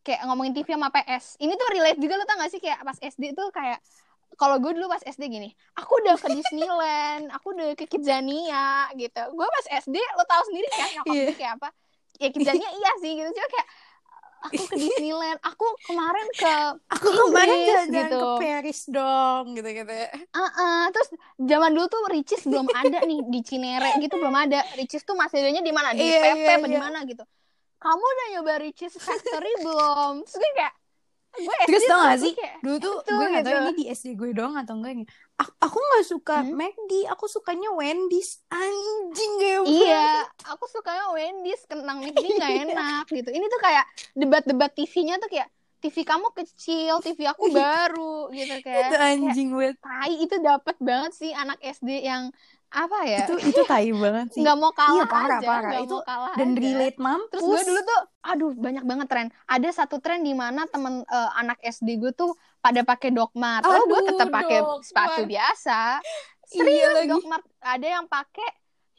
[0.00, 2.98] Kayak ngomongin TV sama PS ini tuh relate juga lo tau gak sih kayak pas
[2.98, 3.78] SD tuh kayak
[4.38, 9.22] kalau gue dulu pas SD gini aku udah ke Disneyland aku udah ke Kidzania gitu
[9.36, 11.68] gue pas SD lo tau sendiri kan nyokap gue kayak apa
[12.16, 13.68] ya Kidzania iya sih gitu cuma kayak
[14.40, 16.54] aku ke Disneyland aku kemarin ke
[16.96, 18.18] Aku kemarin Inggris, jalan-jalan gitu.
[18.18, 19.92] ke Paris dong gitu-gitu.
[20.32, 24.64] Ah, terus zaman dulu tuh Ricis belum ada nih di Cinere gitu belum ada.
[24.80, 25.92] Ricis tuh masih adanya di mana?
[25.92, 26.82] Di Iya, PP iya, apa di iya.
[26.82, 27.24] mana gitu.
[27.80, 30.22] Kamu udah nyoba Ricis Factory belum?
[30.28, 30.74] Terus gue kayak
[31.30, 33.62] gue Terus tau gak gue sih, kayak, dulu tuh Itu, gue gak tau gitu.
[33.62, 35.06] ini di SD gue doang atau enggak nih.
[35.38, 36.58] Aku, aku gak suka Hmm?
[36.58, 38.42] McD, aku sukanya Wendy's.
[38.50, 43.30] Anjing gak Iya, aku sukanya Wendy's kentang McD nggak enak gitu.
[43.30, 43.84] Ini tuh kayak
[44.18, 45.48] debat-debat TV-nya tuh kayak
[45.80, 48.90] TV kamu kecil, TV aku baru gitu kayak.
[48.90, 49.76] Itu anjing banget.
[49.80, 52.28] Tai itu dapat banget sih anak SD yang
[52.70, 53.18] apa ya?
[53.26, 54.40] Itu itu tai banget sih.
[54.40, 55.70] nggak mau kalah Iya, parah, aja, parah.
[55.74, 56.60] nggak Itu mau kalah Dan aja.
[56.62, 57.30] relate mampus.
[57.34, 59.26] Terus gue dulu tuh, aduh banyak banget tren.
[59.46, 62.30] Ada satu tren di mana temen eh, anak SD gue tuh
[62.62, 63.66] pada pakai dogmat.
[63.66, 65.98] Oh, gue tetap pakai sepatu biasa.
[66.50, 67.08] Iya Serius lagi.
[67.10, 67.42] dogmat.
[67.62, 68.48] Ada yang pakai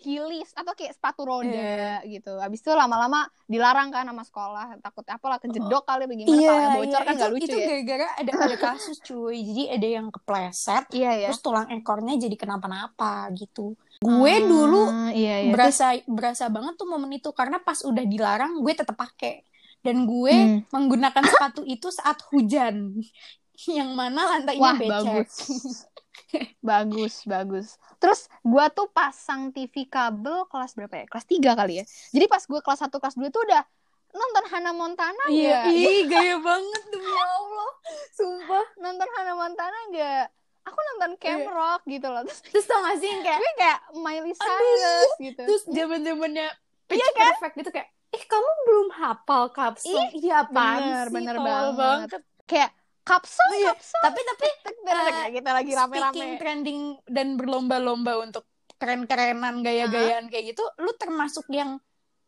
[0.02, 2.02] heelys atau kayak sepatu roda Iya.
[2.04, 2.36] gitu.
[2.36, 4.78] Habis itu lama-lama dilarang kan sama sekolah.
[4.80, 7.00] Takut apalah kejedok kali bagaimana Iya, palanya bocor iya.
[7.00, 7.68] kan itu, gak lucu itu ya.
[7.68, 9.38] gara-gara ada ada kasus cuy.
[9.40, 11.28] Jadi ada yang kepleset, Iya ya.
[11.30, 13.78] terus tulang ekornya jadi kenapa-napa gitu.
[13.98, 15.52] Gue dulu iya, iya.
[15.52, 19.46] berasa berasa banget tuh momen itu karena pas udah dilarang gue tetap pakai
[19.80, 20.60] dan gue Hmm.
[20.70, 22.98] menggunakan sepatu itu saat hujan
[23.70, 25.32] yang mana lantainya Wah becek bagus.
[26.64, 27.68] bagus bagus
[27.98, 32.44] terus gua tuh pasang TV kabel kelas berapa ya kelas 3 kali ya jadi pas
[32.44, 33.64] gua kelas 1 kelas 2 tuh udah
[34.12, 35.72] nonton Hannah Montana Iya, nggak?
[35.72, 37.72] ih gaya banget demi Allah.
[38.12, 38.66] Sumpah.
[38.78, 40.28] nonton Hannah Montana gak?
[40.62, 41.50] Aku nonton Camp Iya.
[41.50, 42.22] Rock gitu loh.
[42.22, 45.42] Terus Terus tau gak sih yang kayak gue kayak Miley Cyrus gitu.
[45.42, 46.48] terus zaman zamannya
[46.86, 47.26] pitch Iya kan?
[47.32, 52.10] perfect gitu kayak eh kamu belum hafal kapsul iya apaan bener, sih bener tolol banget.
[52.44, 52.70] Kayak
[53.02, 54.02] kapsul, Iya, kapsul.
[54.02, 54.48] tapi tapi
[54.82, 56.38] Kayak kita lagi speaking rame-rame.
[56.38, 58.46] trending dan berlomba-lomba untuk
[58.78, 61.78] keren-kerenan gaya-gayaan kayak gitu lu termasuk yang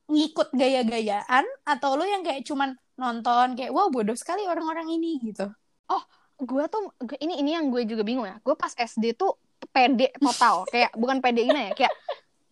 [0.05, 5.49] ngikut gaya-gayaan atau lu yang kayak cuman nonton kayak wah bodoh sekali orang-orang ini gitu
[6.43, 6.89] Gue tuh,
[7.21, 8.35] ini ini yang gue juga bingung ya.
[8.41, 9.37] Gue pas SD tuh
[9.71, 10.65] pede total.
[10.67, 11.71] kayak bukan pede ini ya.
[11.77, 11.93] Kayak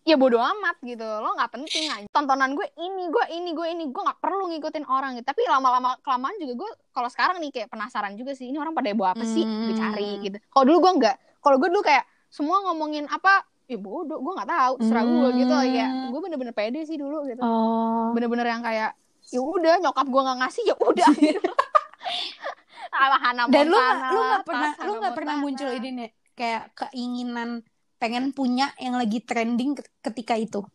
[0.02, 1.04] ya bodo amat gitu.
[1.04, 2.06] Lo nggak penting aja.
[2.10, 3.84] Tontonan gue ini, gue ini, gue ini.
[3.88, 5.26] Gue nggak perlu ngikutin orang gitu.
[5.26, 8.50] Tapi lama-lama kelamaan juga gue kalau sekarang nih kayak penasaran juga sih.
[8.50, 9.42] Ini orang pada bawa apa sih?
[9.42, 10.22] Gue cari Hmm.
[10.22, 10.36] gitu.
[10.42, 11.16] Kalau dulu gue nggak.
[11.42, 15.54] Kalau gue dulu kayak semua ngomongin apa ya bodoh gue nggak tahu serah gue gitu
[15.54, 15.72] Hmm.
[15.72, 18.92] ya gue bener-bener pede sih dulu gitu oh bener-bener yang kayak
[19.32, 21.50] ya udah nyokap gue nggak ngasih ya udah gitu
[23.48, 23.78] dan lu
[24.12, 27.64] lu nggak pernah lu nggak pernah muncul ini nih kayak keinginan
[28.02, 30.66] pengen punya yang lagi trending ke- ketika itu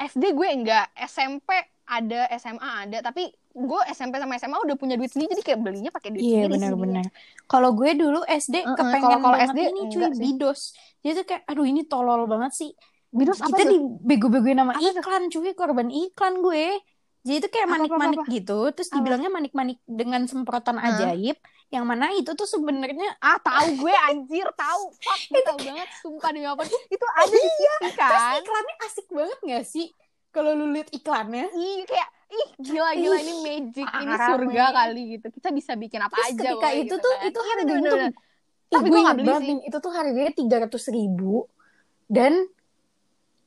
[0.00, 1.52] SD gue enggak SMP
[1.84, 5.90] ada SMA ada tapi gue SMP sama SMA udah punya duit sendiri jadi kayak belinya
[5.92, 7.04] pakai duit Iya sendiri sih benar-benar.
[7.44, 10.16] Kalau gue dulu SD Mm-mm, kepengen kalau- SD ini cuy sih.
[10.16, 10.60] bidos.
[10.98, 12.70] Jadi tuh kayak aduh ini tolol banget sih.
[13.12, 13.72] Binus apa Kita tuh?
[14.00, 14.88] dibego-begoin Apa tuh?
[14.88, 16.64] iklan cuy, korban iklan gue.
[17.22, 21.36] Jadi itu kayak manik-manik gitu, terus dibilangnya manik-manik dengan semprotan ajaib,
[21.72, 26.28] yang mana itu tuh sebenarnya ah tahu gue anjir tahu fuck gue tahu banget sumpah
[26.30, 29.88] demi apa itu ada di TV terus kan iklannya asik banget gak sih?
[30.28, 34.72] Kalau lu lihat iklannya, ih kayak ih gila gila ini magic ini parah, surga men.
[34.72, 37.28] kali gitu kita bisa bikin apa terus aja ketika woy, itu gitu tuh kan.
[37.28, 37.98] itu Iya, harganya tuh.
[38.00, 38.12] Ih,
[38.72, 39.48] Tapi gue nggak beli sih.
[39.68, 41.44] Itu tuh harganya tiga ratus ribu
[42.08, 42.48] dan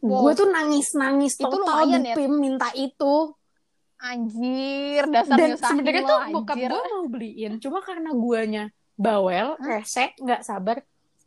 [0.05, 0.21] Wow.
[0.21, 2.13] gue tuh nangis nangis Itu total lumayan di ya.
[2.13, 3.33] PIM minta itu
[4.05, 6.69] anjir dasar dan sebenarnya tuh bokap anjir.
[6.69, 8.63] gue mau beliin cuma karena guanya
[8.93, 9.81] bawel Hah?
[9.81, 10.85] rese nggak sabar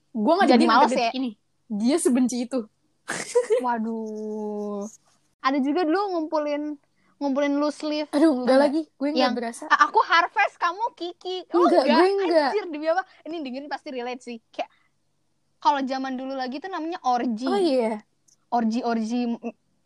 [0.09, 1.11] gue nggak Jadi males ya?
[1.13, 1.35] ini
[1.67, 2.65] dia sebenci itu
[3.65, 4.87] waduh
[5.43, 6.77] ada juga dulu ngumpulin
[7.19, 8.59] ngumpulin loose leaf aduh enggak Enggak.
[8.63, 12.49] lagi gue nggak Yang- berasa aku harvest kamu kiki oh, Enggak, gue enggak.
[12.55, 14.71] anjir demi apa ini dengerin pasti relate sih kayak
[15.59, 17.99] kalau zaman dulu lagi tuh namanya orgy oh iya
[18.49, 19.27] orgy orgy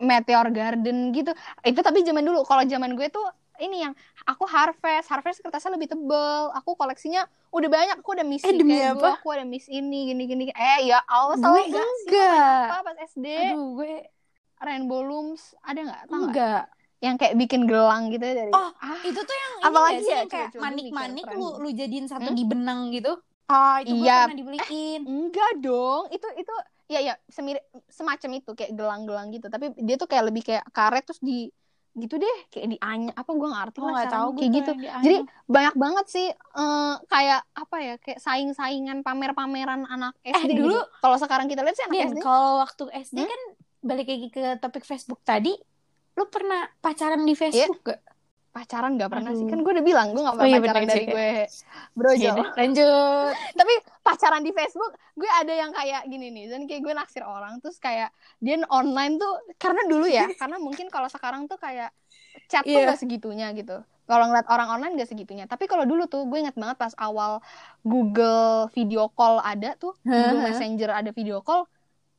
[0.02, 1.30] meteor garden gitu.
[1.62, 2.42] Itu tapi zaman dulu.
[2.42, 3.22] Kalau zaman gue tuh
[3.56, 5.06] ini yang aku harvest.
[5.06, 6.50] Harvest kertasnya lebih tebel.
[6.52, 7.96] Aku koleksinya udah banyak.
[7.98, 8.98] Aku udah miss Eh, demi apa?
[8.98, 10.42] gue, aku ada miss ini gini gini.
[10.50, 11.86] Eh ya Allah gue tau enggak sih?
[12.04, 12.64] Enggak.
[12.68, 13.92] apa pas SD aduh gue
[14.58, 15.54] rainbow looms.
[15.62, 16.00] Ada nggak?
[16.08, 16.62] Enggak.
[16.98, 18.98] Yang kayak bikin gelang gitu dari Oh, ah.
[19.02, 22.38] itu tuh yang Apalagi ya, yang kayak manik-manik lu lu jadiin satu Hmm?
[22.38, 23.18] di benang gitu?
[23.46, 24.26] Ah itu gue Iya.
[24.26, 25.00] pernah dibeliin.
[25.02, 26.06] Enggak dong.
[26.08, 26.54] Itu itu
[26.92, 31.02] ya ya semirip semacam itu kayak gelang-gelang gitu tapi dia tuh kayak lebih kayak karet
[31.02, 31.48] terus di
[31.92, 34.72] gitu deh kayak di anya apa gue nggak ngerti Oh, nggak tahu kayak gitu
[35.04, 41.00] Jadi, banyak banget sih eh, kayak apa ya kayak saing-saingan pamer-pameran anak SD dulu- gitu.
[41.00, 43.28] kalau sekarang kita lihat sih anak Din, SD kalau waktu SD Hmm?
[43.28, 43.40] kan
[43.82, 45.52] balik lagi ke topik Facebook tadi,
[46.14, 47.40] lu pernah pacaran di Iya.
[47.42, 48.00] Facebook gak?
[48.52, 49.50] Pacaran nggak pernah sih Aduh.
[49.50, 51.08] kan gue udah bilang gue nggak Oh pernah iya, pacaran bener dari sih.
[51.08, 51.30] gue
[51.92, 53.32] brojo Iya lanjut.
[53.58, 57.58] tapi pacaran di Facebook gue ada yang kayak gini nih dan kayak gue naksir orang
[57.58, 61.90] terus kayak dia online tuh karena dulu ya karena mungkin kalau sekarang tuh kayak
[62.46, 62.92] chat tuh Iya.
[62.92, 66.52] gak segitunya gitu kalau ngeliat orang online gak segitunya tapi kalau dulu tuh gue inget
[66.52, 67.40] banget pas awal
[67.82, 70.44] Google video call ada tuh Google?
[70.44, 71.64] Messenger ada video call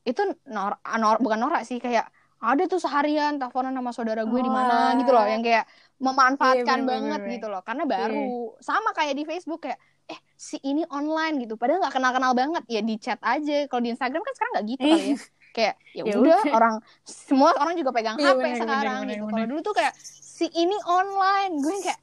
[0.02, 2.10] itu nor, nor bukan norak sih kayak
[2.44, 5.00] ada tuh seharian teleponan sama saudara gue di mana Wah.
[5.00, 5.64] gitu loh yang kayak
[6.02, 8.58] memanfaatkan Iya, bener, banget bener, gitu loh karena baru.
[8.60, 11.54] Sama kayak di Facebook kayak eh si ini online gitu.
[11.56, 12.62] Padahal nggak kenal kenal banget.
[12.68, 13.64] Ya di chat aja.
[13.70, 15.16] Kalau di Instagram kan sekarang nggak gitu kali ya.
[15.54, 16.74] Kayak ya Ya udah orang
[17.06, 19.24] semua orang juga pegang Iya, HP bener, sekarang bener, gitu.
[19.30, 21.52] Kalau dulu tuh kayak si ini online.
[21.62, 22.00] Gue kayak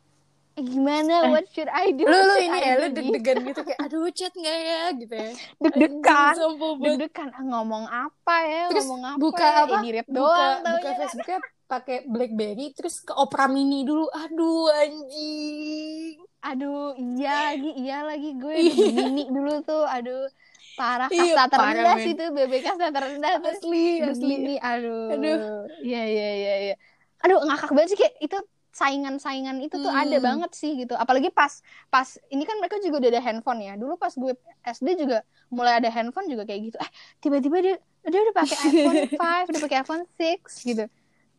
[0.58, 1.16] eh, gimana?
[1.28, 2.08] Eh, what should I do?
[2.08, 2.96] Lu lu ini ya, lu gitu?
[2.98, 5.30] deg-degan gitu kayak aduh chat nggak ya gitu ya.
[5.64, 6.36] deg-degan.
[6.80, 7.30] Deg-degan.
[7.36, 8.64] Ah, ngomong apa ya?
[8.72, 9.62] Terus ngomong apa buka ya?
[9.68, 9.76] apa?
[9.78, 10.94] Eh, di Buka, doang buka taunya.
[11.00, 11.40] Facebooknya
[11.72, 14.12] pakai BlackBerry terus ke Opera Mini dulu.
[14.12, 16.20] Aduh anjing.
[16.42, 18.98] aduh iya lagi iya lagi gue Iya.
[18.98, 20.26] mini dulu tuh aduh
[20.74, 24.26] parah Iya, kasta parah, terendah sih tuh BB kasta terendah Asli, asli.
[24.26, 25.38] Begini, aduh Aduh.
[25.86, 26.76] iya iya iya iya
[27.22, 28.38] aduh ngakak banget sih kayak itu
[28.74, 30.02] saingan-saingan itu tuh Hmm.
[30.02, 33.78] ada banget sih gitu apalagi pas pas ini kan mereka juga udah ada handphone ya
[33.78, 34.34] dulu pas gue
[34.66, 35.22] SD juga
[35.54, 36.90] mulai ada handphone juga kayak gitu eh
[37.22, 40.86] tiba-tiba dia dia udah pakai iPhone 5 udah pakai iPhone 6 gitu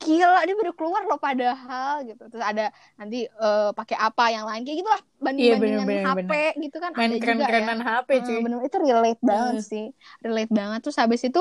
[0.03, 4.63] gila dia baru keluar loh padahal gitu terus ada nanti eh, pakai apa yang lain
[4.63, 8.09] kayak gitulah banding bandingan bener, bener, HP gitu kan Main ada juga ya keren-kerenan HP
[8.23, 8.39] cuy.
[8.43, 9.67] bener itu relate banget Hmm.
[9.67, 9.87] sih
[10.23, 11.39] relate banget terus habis itu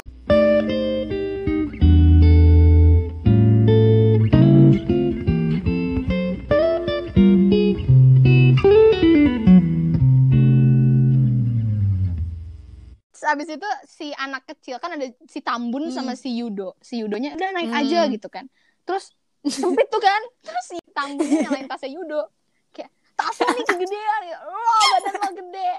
[13.32, 15.94] abis itu si anak kecil kan ada si Tambun Hmm.
[15.94, 16.76] sama si Yudo.
[16.80, 17.80] Si Yudonya udah naik Hmm.
[17.80, 18.46] aja gitu kan.
[18.82, 20.22] Terus sempit tuh kan.
[20.42, 22.22] Terus si Tambunnya nyalain tasnya Yudo.
[22.70, 24.38] Kayak tasnya nih kegedean ya.
[24.42, 24.60] Lo
[24.94, 25.72] badan lo gede.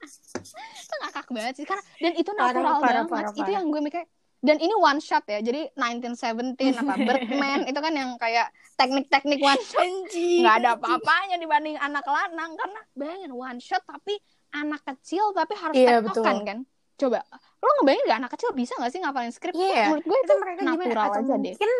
[0.80, 3.08] itu ngakak banget sih karena dan itu natural parah, banget.
[3.10, 3.52] parah, Itu parah.
[3.52, 4.02] yang gue mikir
[4.40, 5.38] dan ini one shot ya.
[5.38, 11.76] Jadi 1917 apa Birdman itu kan yang kayak teknik-teknik one shot nggak ada apa-apanya dibanding
[11.76, 14.16] anak lanang karena bayangin one shot tapi
[14.50, 16.58] anak kecil tapi harus Iya, tektokan kan
[17.00, 17.20] coba
[17.60, 19.88] lo ngebayangin gak anak kecil bisa gak sih ngapalin skrip Iya.
[19.88, 20.76] menurut gue itu Itu mereka gimana?
[20.76, 21.70] natural Atau aja deh mungkin,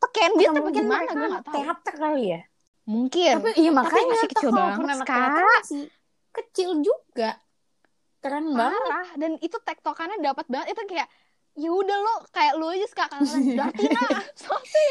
[0.00, 2.40] teken dia tapi mungkin gimana gue gak tahu teater kali ya.
[2.84, 5.84] mungkin Tapi iya makanya masih tuh kecil banget, masih
[6.30, 7.30] kecil juga.
[8.18, 8.80] Keren banget.
[8.80, 11.08] parah dan itu tektokannya dapat banget itu kayak
[11.54, 13.24] ya udah lo kayak lo aja suka kata
[13.54, 14.02] Dartina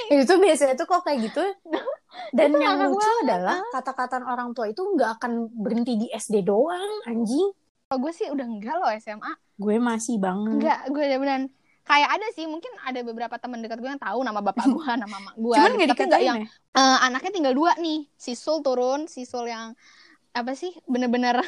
[0.08, 1.44] Itu biasanya tuh kok kayak gitu.
[2.38, 7.04] Dan Itu yang lucu adalah kata-kata orang tua itu nggak akan berhenti di SD doang,
[7.04, 7.52] anjing.
[7.94, 10.58] Kalau gue sih udah enggak lo SMA Gue masih banget.
[10.58, 11.44] enggak gue udah beneran
[11.84, 15.18] kayak ada sih mungkin ada beberapa teman dekat gue yang tahu nama bapak gue nama
[15.22, 15.94] mak gue Cuman gitu.
[15.94, 16.50] nggak Tapi yang ya?
[16.74, 19.78] eh, anaknya tinggal dua nih si Sul turun si Sul yang
[20.34, 21.38] apa sih bener-bener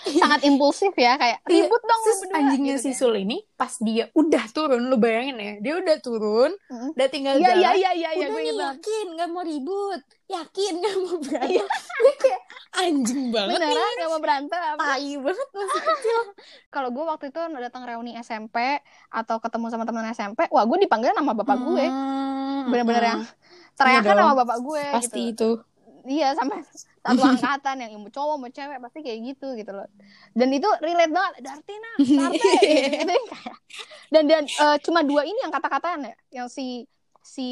[0.00, 2.98] sangat impulsif ya kayak Iya, ribut dong lu berdua anjingnya gitu si kan.
[2.98, 6.90] Sul ini pas dia udah turun, lu bayangin ya, dia udah turun, Mm.
[6.94, 7.58] udah tinggal iya jalan.
[7.58, 11.50] iya iya iya iya udah gue nih yakin nggak mau ribut, yakin nggak mau berantem.
[11.52, 11.64] Iya.
[12.00, 12.40] Dia kayak
[12.70, 16.18] anjing banget nih, beneran gak mau berantem tai banget masih kecil.
[16.74, 18.78] kalau gue waktu itu datang reuni SMP
[19.10, 21.84] atau ketemu sama teman SMP wah gue dipanggil nama bapak gue
[22.60, 23.10] Hmm, bener-bener hmm.
[23.10, 23.20] yang
[23.74, 24.20] teriakan dong.
[24.20, 25.48] nama bapak gue pasti gitu.
[25.56, 26.10] itu.
[26.12, 26.60] iya sampai
[27.00, 29.88] satu angkatan yang mau cowok mau cewek pasti kayak gitu gitu loh
[30.32, 33.18] dan itu relate banget Dartina Sarte gitu kayak
[34.14, 36.84] dan dan eh, cuma dua ini yang kata-kataan ya yang si
[37.20, 37.48] si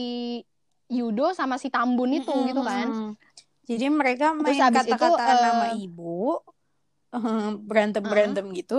[0.88, 3.12] Yudo sama si Tambun itu Mm-mm, gitu kan mm-mm.
[3.68, 6.40] Jadi mereka main kata-kata eh, nama ibu,
[7.68, 8.74] berantem berantem gitu.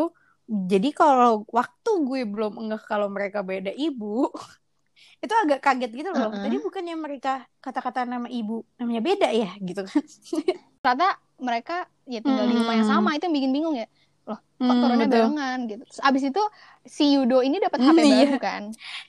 [0.50, 4.34] Jadi kalau waktu gue belum enggak kalau mereka beda ibu,
[5.24, 6.32] itu agak kaget gitu loh.
[6.34, 6.42] Uh-uh.
[6.44, 7.30] Tadi bukannya mereka
[7.64, 10.02] kata-kata nama ibu namanya beda ya gitu kan?
[10.84, 11.08] ternyata
[11.40, 11.74] mereka
[12.08, 12.94] ya tinggal di rumah yang Hmm.
[12.98, 13.88] sama itu yang bikin bingung ya
[14.28, 15.12] kok Hmm, turunnya betul.
[15.14, 16.42] barengan gitu terus abis itu
[16.84, 18.16] si Yudo ini dapat Hmm, HP iya.
[18.16, 18.64] baru kan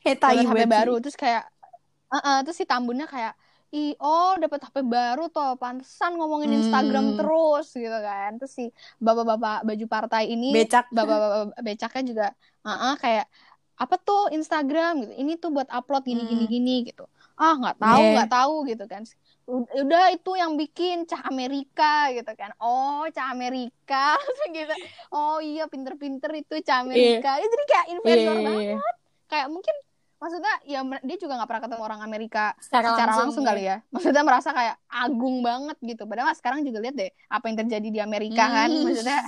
[0.06, 1.42] Eh, tai dapat HP baru terus kayak
[2.14, 3.34] eh terus si Tambunnya kayak
[3.70, 7.16] Ih, oh dapat HP baru toh, pantesan ngomongin Instagram Hmm.
[7.22, 8.30] terus gitu kan.
[8.42, 8.64] Terus si
[8.98, 10.90] bapak-bapak baju partai ini, Becak.
[10.90, 12.26] bapak-bapak becaknya juga,
[12.66, 13.30] ah kayak
[13.78, 15.12] apa tuh Instagram gitu.
[15.22, 16.52] Ini tuh buat upload gini gini Hmm.
[16.52, 17.06] gini gitu.
[17.38, 18.12] Ah nggak tahu Yeah.
[18.18, 19.02] nggak tahu gitu kan.
[19.48, 22.50] Ud- Udah itu yang bikin cah Amerika gitu kan.
[22.60, 24.18] Oh cah Amerika
[24.56, 24.74] gitu.
[25.14, 27.38] Oh iya pinter-pinter itu cah Amerika.
[27.38, 28.60] Ya, jadi kayak inferior Iya, banget.
[28.60, 28.90] iya, iya.
[29.30, 29.76] Kayak mungkin
[30.20, 33.76] maksudnya ya dia juga nggak pernah ketemu orang Amerika Secara, secara langsung, langsung kali ya.
[33.88, 36.04] Maksudnya merasa kayak agung banget gitu.
[36.04, 38.68] Padahal sekarang juga lihat deh apa yang terjadi di Amerika kan.
[38.68, 38.84] Hmm.
[38.84, 39.20] Maksudnya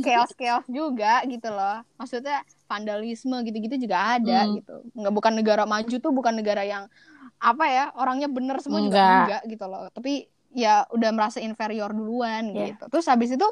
[0.00, 1.84] chaos-chaos juga gitu loh.
[1.96, 4.56] Maksudnya vandalisme gitu-gitu juga ada Hmm.
[4.56, 4.76] gitu.
[4.96, 6.88] Nggak bukan negara maju tuh bukan negara yang
[7.36, 9.20] apa ya orangnya bener semua juga Enggak.
[9.20, 9.84] enggak gitu loh.
[9.92, 10.12] Tapi
[10.56, 12.72] ya udah merasa inferior duluan Iya.
[12.72, 12.84] gitu.
[12.88, 13.44] Terus habis itu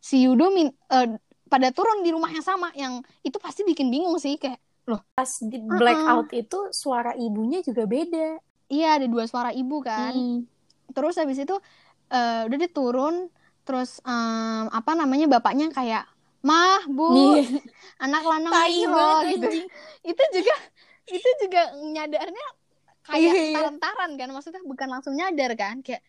[0.00, 1.08] si Yudo min, eh,
[1.44, 4.56] pada turun di rumah yang sama yang itu pasti bikin bingung sih kayak
[5.16, 8.26] Pas di blackout itu suara ibunya juga beda.
[8.72, 10.12] iya ada dua suara ibu kan.
[10.14, 10.46] Hmm.
[10.96, 11.54] terus habis itu
[12.14, 13.14] eh, udah dia turun
[13.66, 16.02] terus em, apa namanya bapaknya kayak
[16.48, 17.42] mah bu Iya.
[18.04, 18.54] anak lanang
[18.92, 19.66] loh gitu anjing.
[20.10, 20.54] itu juga
[21.16, 21.60] itu juga
[21.94, 22.46] nyadarnya
[23.06, 23.54] kayak Iya, iya.
[23.56, 26.02] taran-taran kan maksudnya bukan langsung nyadar kan kayak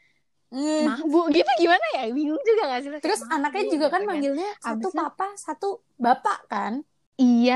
[0.51, 0.84] Hmm.
[0.88, 4.01] mah bu gitu gimana ya bingung juga gak sih Terus "Mah, anaknya Bu," juga kan
[4.03, 6.73] gitu manggilnya satu Abis papa, satu bapak kan?
[7.21, 7.53] Iya,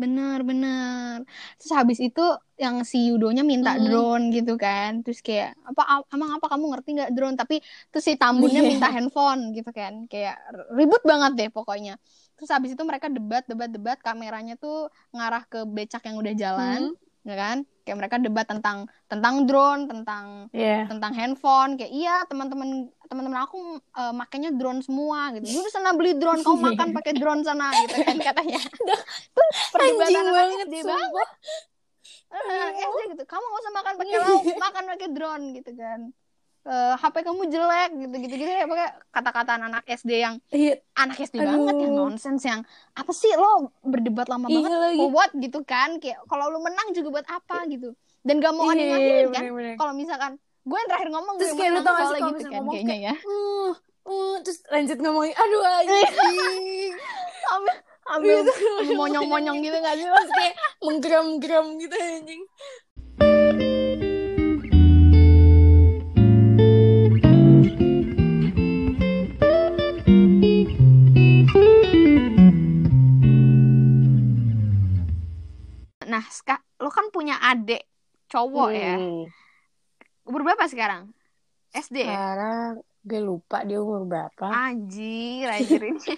[0.00, 1.16] bener-bener.
[1.58, 2.20] Terus habis itu
[2.62, 3.84] yang si Yudonya minta Hmm.
[3.84, 4.90] drone gitu kan.
[5.04, 5.82] Terus kayak, apa
[6.14, 7.36] emang apa kamu ngerti nggak drone?
[7.40, 7.54] Tapi
[7.90, 8.70] terus si Tambunnya Iya.
[8.70, 9.92] minta handphone gitu kan.
[10.10, 10.34] Kayak
[10.78, 11.92] ribut banget deh pokoknya.
[12.36, 13.98] Terus habis itu mereka debat, debat, debat.
[14.06, 14.74] Kameranya tuh
[15.14, 16.94] ngarah ke becak yang udah jalan, Hmm.
[17.28, 17.56] Ya kan?
[17.84, 20.88] Kayak mereka debat tentang tentang drone, tentang Iya.
[20.88, 21.76] tentang handphone.
[21.76, 25.44] Kayak iya teman-teman teman-teman aku eh, makainya drone semua gitu.
[25.44, 28.60] Gue sana beli drone kamu makan pakai drone sana gitu kan katanya.
[29.68, 30.96] Perdebatan banget, sumpah.
[30.96, 31.28] banget
[32.28, 33.24] Eh, anak SD gitu.
[33.24, 36.00] Kamu gak usah makan pakai lauk makan pakai drone gitu kan
[36.68, 41.40] eh, HP kamu jelek gitu gitu ya pakai kata-kata anak SD yang Iya, anak SD
[41.40, 42.06] banget yang Aduh.
[42.06, 42.60] nonsens yang
[42.92, 44.98] apa sih lo berdebat lama Iya banget lagi.
[44.98, 48.66] for what gitu kan kayak kalau lu menang juga buat apa gitu dan gak mau
[48.66, 49.74] ada yang Iya, ngakhirin kan bener-bener.
[49.74, 52.52] kalau misalkan gue yang terakhir ngomong Terus gue kayak menang tau gak sih gitu kan
[52.54, 53.72] ngomong kayaknya ya Uh,
[54.06, 56.92] uh, terus lanjut ngomongin, aduh anjing.
[57.50, 57.74] ambil
[58.08, 58.92] ambil Gitu.
[58.94, 62.42] monyong-monyong gitu gak sih Terus kayak menggeram-geram gitu anjing.
[77.48, 77.82] Adik
[78.28, 79.24] cowok ya Hmm.
[80.28, 81.08] umur berapa sekarang
[81.72, 82.72] SD ya Sekarang
[83.08, 84.46] gue lupa dia umur berapa.
[84.52, 86.12] Anjir, anjir ini.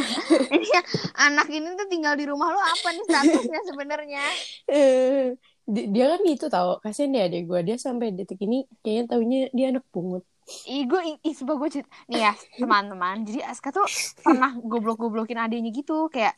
[0.54, 0.80] ini ya,
[1.20, 4.24] anak ini tuh tinggal di rumah lo apa nih statusnya sebenarnya?
[4.64, 5.36] Eh,
[5.68, 7.60] di- dia kan itu tau, kasihan dia adek gue.
[7.68, 10.24] Dia sampai detik ini kayaknya taunya dia anak pungut.
[10.64, 11.90] Ih, gue, ih, gue cerita.
[12.08, 13.28] Nih ya, teman-teman.
[13.28, 13.84] Jadi Aska tuh
[14.24, 16.08] pernah goblok-goblokin adiknya gitu.
[16.08, 16.32] Kayak,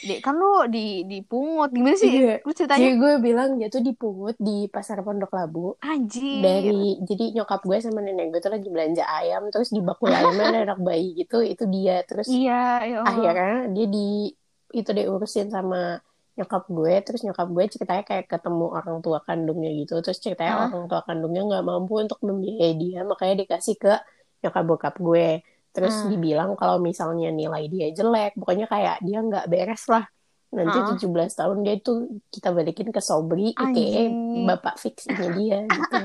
[0.00, 1.70] Dek, kan lu di, dipungut.
[1.72, 2.08] Gimana sih?
[2.08, 2.34] Iya.
[2.40, 2.80] Lu ceritanya?
[2.80, 5.76] Jadi gue bilang dia tuh dipungut di pasar Pondok Labu.
[5.84, 6.40] Anjir.
[6.40, 10.46] Dari jadi nyokap gue sama nenek gue tuh lagi belanja ayam terus di bakul ayamnya
[10.48, 14.32] ada anak bayi gitu itu dia terus Iya, ya akhirnya dia di
[14.70, 15.98] itu dia urusin sama
[16.38, 20.66] nyokap gue terus nyokap gue ceritanya kayak ketemu orang tua kandungnya gitu terus ceritanya Hah?
[20.72, 23.92] orang tua kandungnya nggak mampu untuk membiayai dia makanya dikasih ke
[24.40, 26.10] nyokap bokap gue terus Hmm.
[26.10, 30.04] dibilang kalau misalnya nilai dia jelek pokoknya kayak dia nggak beres lah
[30.50, 30.98] nanti Hah?
[30.98, 34.44] 17 tahun dia tuh kita balikin ke Sobri aka Anjing.
[34.44, 35.96] bapak fixnya dia gitu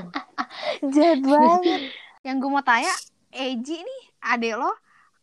[0.94, 1.80] Jahat banget.
[2.22, 2.94] Yang gue mau tanya,
[3.30, 4.70] Eji nih, adek lo,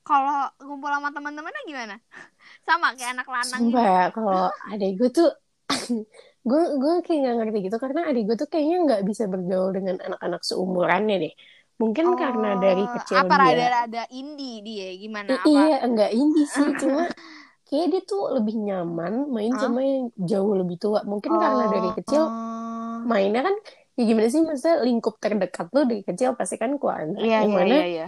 [0.01, 1.95] kalau ngumpul sama teman-temannya gimana?
[2.67, 3.75] Sama kayak anak lanang gitu.
[3.75, 5.29] Sumpah kalau adik gue tuh
[6.43, 9.95] gue gue kayak nggak ngerti gitu karena adik gue tuh kayaknya nggak bisa bergaul dengan
[9.99, 11.33] anak-anak seumurannya deh
[11.83, 15.27] mungkin karena dari kecil Oh, apa dia rada-rada indie dia gimana?
[15.27, 15.47] I- Apa?
[15.49, 17.11] iya enggak indie sih cuma
[17.63, 19.61] kayak dia tuh lebih nyaman main Hah?
[19.61, 22.97] sama yang jauh lebih tua mungkin karena dari Oh, kecil oh.
[23.03, 23.55] mainnya kan
[23.93, 27.55] ya gimana sih maksudnya lingkup terdekat tuh dari kecil pasti kan keluarga Iya, yang iya,
[27.55, 28.07] mana iya, iya.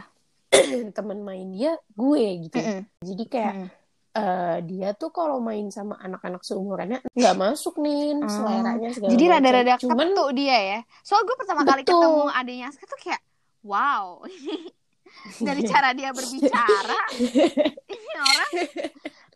[0.97, 2.81] teman main dia gue gitu Mm-mm.
[3.01, 3.67] jadi kayak Mm.
[4.15, 8.31] eh, dia tuh kalau main sama anak-anak seumurannya nggak masuk nih Hmm.
[8.31, 9.35] seleranya segala Jadi macam.
[9.35, 10.79] rada-rada cuman ketuk dia ya.
[11.01, 11.99] Soal gue pertama kali Betul.
[11.99, 13.21] ketemu adiknya Aska tuh kayak,
[13.65, 14.21] wow.
[15.41, 16.99] Dari cara dia berbicara,
[17.93, 18.51] ini orang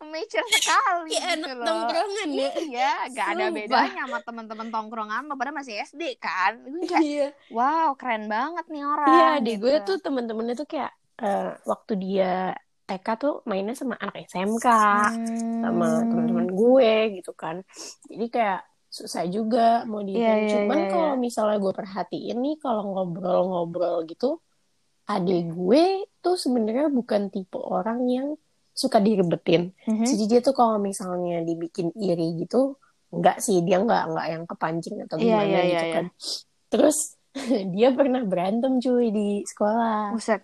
[0.02, 1.66] mature sekali Kayak gitu loh.
[1.66, 6.58] tongkrongan ya Iya, gak ada bedanya sama teman-teman tongkrongan lo pada masih SD kan.
[6.58, 9.08] Gue kayak, iya wow, keren banget nih orang.
[9.10, 9.60] iya gitu.
[9.60, 12.34] gue tuh temen-temennya tuh kayak eh, waktu dia
[12.82, 15.62] TK tuh mainnya sama anak SMK Hmm.
[15.62, 17.62] sama teman-teman gue gitu kan
[18.04, 18.60] jadi kayak
[18.90, 20.90] susah juga mau di Iya, iya, cuman iya, iya.
[20.90, 24.42] kalau misalnya gue perhatiin nih kalau ngobrol-ngobrol gitu
[25.06, 25.84] adik gue
[26.18, 28.28] tuh sebenarnya bukan tipe orang yang
[28.70, 30.06] suka diribetin Mhm.
[30.06, 32.78] Jadi dia tuh kalau misalnya dibikin iri gitu,
[33.10, 36.04] enggak sih dia enggak enggak yang kepancing atau Iya, gimana iya, gitu iya, kan.
[36.70, 36.96] Terus
[37.74, 40.42] dia pernah berantem cuy di sekolah, Buset.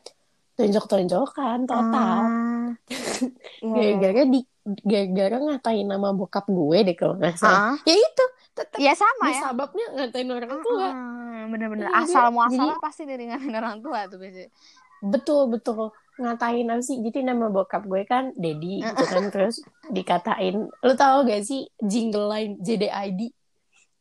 [0.55, 2.18] tonjok-tonjokan total.
[2.22, 2.68] Ah.
[3.66, 3.94] Iya, iya.
[3.99, 4.40] Gara-gara di
[4.82, 7.72] gara-gara ngatain nama bokap gue deh kalau nggak salah.
[7.72, 7.76] Ah.
[7.86, 9.40] Ya itu, tetap Iya sama ya.
[9.46, 10.88] sababnya ngatain orang tua.
[10.90, 14.50] Ah, Bener-bener Iya, asal jadi- pasti dari ngatain orang tua tuh biasanya.
[14.96, 16.98] Betul betul ngatain apa sih?
[16.98, 20.66] Jadi nama bokap gue kan Dedi gitu kan terus dikatain.
[20.66, 23.36] Lu tahu gak sih jingle line JDID?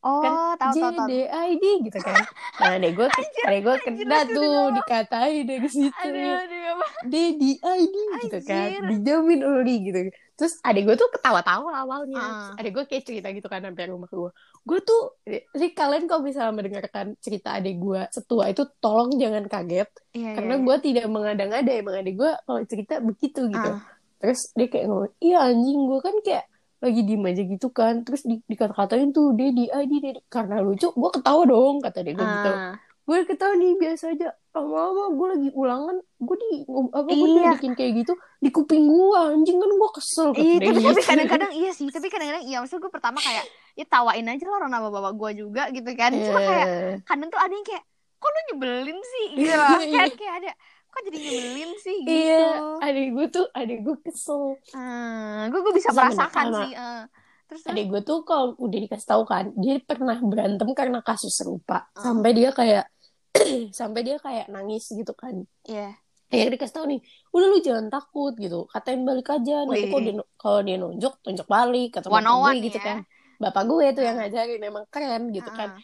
[0.05, 1.07] Oh, kan tahu tahu tahu.
[1.09, 2.21] JDID gitu kan.
[2.61, 3.07] Nah, adek gue,
[3.41, 5.97] adek gue kena tuh dikatain dari situ.
[5.97, 6.85] Aduh, aduh, apa?
[7.09, 7.95] DDID
[8.29, 8.69] gitu kan.
[8.85, 10.13] Dijamin Uli gitu.
[10.37, 12.21] Terus adek gue tuh ketawa-tawa awalnya.
[12.21, 12.29] Ah.
[12.29, 14.31] Terus adek gue kayak cerita gitu kan sampai rumah gue.
[14.61, 19.89] Gue tuh, jadi kalian kalau misalnya mendengarkan cerita adek gue setua itu tolong jangan kaget.
[20.13, 23.71] Iya, Karena iya, gue tidak mengada-ngada emang adek gue kalau cerita begitu gitu.
[23.73, 23.81] Ah.
[24.21, 26.45] Terus dia kayak ngomong, iya anjing gue kan kayak
[26.85, 28.01] lagi diem aja gitu kan.
[28.01, 30.21] Terus di, dikata-katain tuh, Dedi, Adi, Dedi.
[30.25, 32.51] Karena lucu, gue ketawa dong, kata dia gitu.
[32.51, 32.77] Ah.
[33.01, 34.33] Gue ketawa nih, biasa aja.
[34.49, 37.41] Lama-lama gue lagi ulangan, gue di, apa, gue Iya.
[37.51, 38.13] dibikin kayak gitu.
[38.39, 40.27] Di kuping gue, anjing kan gue kesel.
[40.31, 41.01] Iya, tapi, tapi gitu.
[41.03, 44.71] kadang-kadang iya sih, tapi kadang-kadang iya maksud gue pertama kayak ya tawain aja lah orang
[44.71, 46.11] nama bapak gue juga gitu kan.
[46.13, 46.91] Cuma kayak Iya.
[47.03, 47.83] kadang tuh ada yang kayak
[48.15, 49.79] kok lu nyebelin sih gitu loh.
[49.85, 50.51] kayak kayak ada
[50.95, 52.09] kok jadi nyebelin sih gitu.
[52.09, 52.47] Iya,
[52.79, 54.55] adik gue tuh, adik gue kesel.
[54.71, 56.71] Hmm, gue gue bisa Sama- merasakan sih.
[56.71, 57.03] eh.
[57.45, 61.29] terus terus Adik gue tuh kalau udah dikasih tahu kan, dia pernah berantem karena kasus
[61.29, 61.85] serupa.
[61.91, 62.01] Ah.
[62.01, 62.89] Sampai dia kayak,
[63.75, 65.43] sampai dia kayak nangis gitu kan.
[65.63, 65.93] iya.
[66.25, 66.99] ya dikasih tahu nih
[67.31, 71.47] udah lu jangan takut gitu katain balik aja nanti kalau dia kalau dia nonjok tonjok
[71.47, 72.83] balik kata bapak gue one gitu ya.
[72.83, 72.97] kan
[73.37, 75.79] bapak gue tuh yang ngajarin emang keren gitu kan Ah.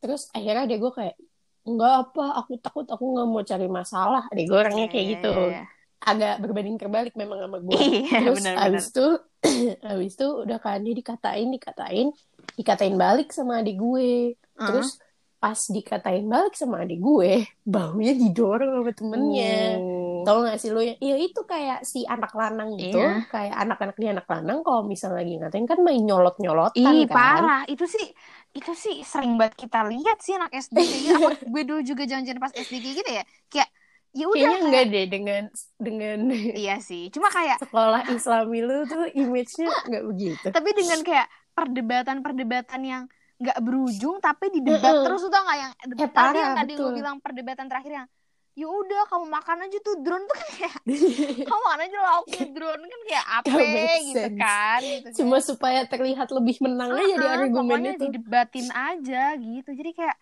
[0.00, 1.14] terus akhirnya dia gue kayak
[1.62, 5.30] enggak apa aku takut aku nggak mau cari masalah deh gue orangnya kayak Iya, gitu
[5.32, 5.62] iya, iya.
[6.02, 8.66] agak berbanding terbalik memang sama gue Iya, terus benar-benar.
[8.68, 9.06] abis itu
[9.92, 12.06] abis itu udah kan dia dikatain dikatain
[12.52, 14.68] dikatain balik sama adik gue Uh-huh.
[14.68, 15.00] terus
[15.38, 20.22] pas dikatain balik sama adik gue baunya didorong sama temennya Oh.
[20.22, 23.26] tau gak sih lo ya ya itu kayak si anak lanang itu Iya.
[23.26, 27.10] kayak anak-anak di anak lanang kalau misalnya lagi ngatain kan main nyolot nyolotan Ih, kan
[27.10, 27.62] parah.
[27.66, 28.06] Itu sih
[28.52, 31.16] itu sih sering banget kita lihat sih anak SD gitu.
[31.16, 33.24] Apa gue dulu juga jangan-jangan pas SD gitu ya.
[33.48, 33.68] Kayak
[34.12, 35.42] ya udah kayaknya kayak- enggak deh dengan
[35.80, 36.18] dengan
[36.62, 37.08] Iya sih.
[37.08, 43.02] Cuma kayak sekolah Islami lu tuh image-nya nggak begitu tapi dengan kayak perdebatan-perdebatan yang
[43.42, 45.04] nggak berujung tapi didebat Mm-mm.
[45.04, 48.06] terus tuh nggak yang Eh, tadi parah, yang tadi lu bilang perdebatan terakhir yang
[48.52, 50.24] ya udah kamu makan aja tuh drone.
[50.28, 50.76] Tuh kan kayak
[51.48, 52.82] kamu makan aja lauknya drone.
[52.82, 54.38] Kan kayak apa gitu sense.
[54.38, 55.14] kan gitu kan.
[55.14, 58.04] cuma supaya terlihat lebih menang aja di Ah, argumen pokoknya itu.
[58.06, 59.70] didebatin aja gitu.
[59.70, 60.16] Jadi kayak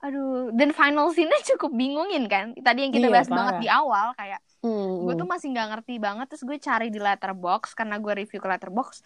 [0.00, 0.48] aduh.
[0.50, 2.52] Dan final scene-nya cukup bingungin kan?
[2.54, 3.36] Tadi yang kita Iya, bahas parah.
[3.38, 6.24] banget di awal kayak Hmm, gue tuh masih nggak ngerti banget.
[6.26, 9.04] Terus gue cari di letterbox karena gue review ke letterbox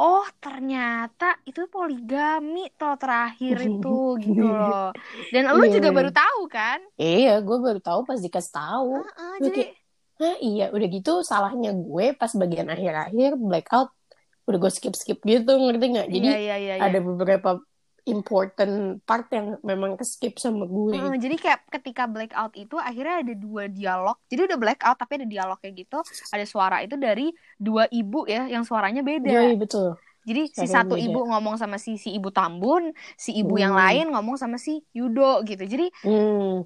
[0.00, 3.88] oh ternyata itu poligami toh terakhir itu
[4.24, 4.78] gitu loh.
[5.32, 6.80] Dan lu Iya, juga baru tahu kan?
[7.02, 8.88] Iya gue baru tahu pas dikasih tahu.
[8.92, 9.70] Heeh, Gue jadi kayak,
[10.20, 13.88] Hah, iya udah gitu salahnya gue pas bagian akhir-akhir blackout
[14.46, 16.08] udah gue skip skip gitu ngerti nggak?
[16.16, 16.84] Jadi iya iya iya, iya.
[16.84, 17.48] ada beberapa
[18.06, 23.14] important part yang memang ke skip sama gue Heeh, jadi kayak ketika blackout itu akhirnya
[23.22, 25.98] ada dua dialog jadi udah blackout tapi ada dialog kayak gitu
[26.34, 29.86] ada suara itu dari dua ibu ya yang suaranya beda Iya, iya, betul
[30.22, 31.02] Jadi si Suaranya satu beda.
[31.02, 33.82] ibu ngomong sama si si ibu Tambun, si ibu yang Hmm.
[33.82, 35.66] lain ngomong sama si Yudo gitu.
[35.66, 36.62] Jadi hmm.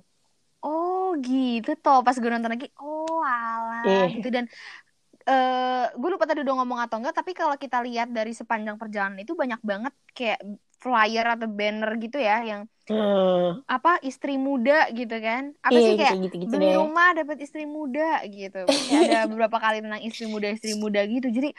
[0.64, 4.09] oh gitu toh pas gue nonton lagi, oh alah Eh.
[4.14, 4.45] gitu dan
[5.28, 9.18] eh gue lupa tadi udah ngomong atau enggak, tapi kalau kita lihat dari sepanjang perjalanan
[9.24, 10.39] itu banyak banget kayak
[10.82, 13.66] flyer atau banner gitu ya yang Hmm.
[13.66, 15.42] apa istri muda gitu kan.
[15.58, 16.74] Apa Iya, sih gitu, kayak gitu-gitu beli deh.
[16.78, 18.58] rumah dapat istri muda gitu.
[18.86, 21.26] Kayak ada beberapa kali tentang istri muda istri muda gitu.
[21.36, 21.50] Jadi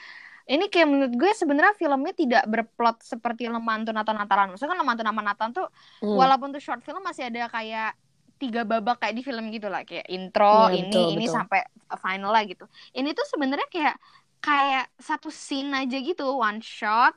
[0.47, 4.55] ini kayak menurut gue sebenarnya filmnya tidak berplot seperti Lemantun atau Natalan.
[4.55, 5.67] Maksudnya kan Lemantun sama Natalan tuh
[6.01, 6.15] Hmm.
[6.15, 7.99] walaupun tuh short film masih ada kayak
[8.39, 11.33] tiga babak kayak di film gitu lah kayak intro Iya, ini betul, ini betul.
[11.35, 11.59] sampai
[11.99, 12.63] final lah gitu.
[12.95, 13.95] Ini tuh sebenarnya kayak
[14.39, 17.11] kayak satu scene aja gitu one shot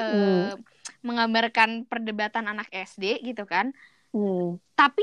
[0.00, 0.56] Hmm.
[1.06, 3.72] Menggambarkan perdebatan anak SD gitu kan.
[4.12, 4.58] Hmm.
[4.74, 5.02] tapi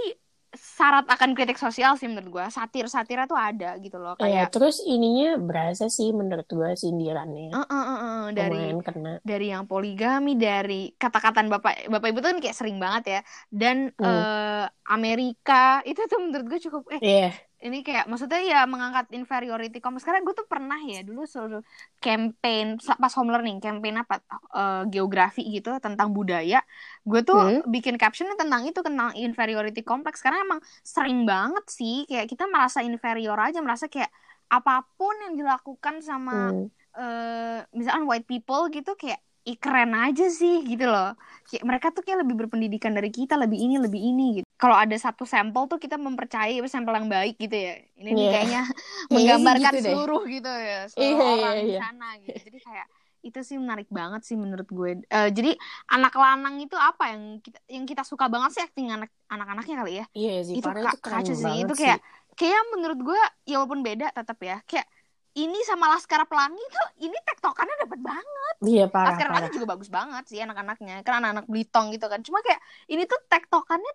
[0.51, 4.49] syarat akan kritik sosial sih menurut gue satir satirnya tuh ada gitu loh Iya, kayak
[4.53, 7.53] terus ininya berasa sih menurut gue sindirannya.
[7.53, 9.09] Eh, eh, eh, eh, dari kena.
[9.21, 13.19] dari yang poligami dari kata-kataan bapak bapak ibu tuh kan kayak sering banget ya.
[13.47, 14.05] Dan Hmm.
[14.07, 17.31] eh, Amerika itu tuh menurut gue cukup eh Iya,
[17.66, 21.58] ini kayak maksudnya ya mengangkat inferiority complex karena gue tuh pernah ya dulu selalu
[22.03, 24.22] campaign pas home learning campaign apa
[24.58, 26.62] eh, geografi gitu tentang budaya
[27.10, 27.62] gue tuh Hmm.
[27.74, 32.80] bikin captionnya tentang itu tentang inferiority complex karena emang sering banget sih kayak kita merasa
[32.86, 34.12] inferior aja merasa kayak
[34.53, 36.68] apa pun yang dilakukan sama Hmm.
[36.97, 41.15] eh misalkan white people gitu kayak ih keren aja sih gitu loh
[41.47, 44.95] kayak mereka tuh kayak lebih berpendidikan dari kita lebih ini lebih ini gitu kalau ada
[44.99, 48.31] satu sampel tuh kita mempercayai sampel yang baik gitu ya ini nih Iya.
[48.33, 49.93] kayaknya sih menggambarkan gitu deh.
[49.95, 51.79] seluruh gitu ya seluruh Iya, orang iya, di iya.
[51.79, 52.87] sana gitu jadi kayak
[53.27, 55.51] itu sih menarik banget sih menurut gue Eh, jadi
[55.91, 59.91] anak lanang itu apa yang kita yang kita suka banget sih acting anak anak-anaknya kali
[59.99, 61.81] ya Iya sih, itu ka- itu kacau sih itu sih.
[61.87, 61.99] kayak
[62.37, 63.19] kayak menurut gue
[63.49, 64.85] ya walaupun beda tetap ya kayak
[65.38, 69.27] ini sama Laskar Pelangi tuh ini tektokannya dapat banget Iya, parah, Laskar.
[69.29, 72.57] Pelangi juga bagus banget sih anak-anaknya kan anak-anak Blitong gitu kan cuma kayak
[72.88, 73.93] ini tuh tektokannya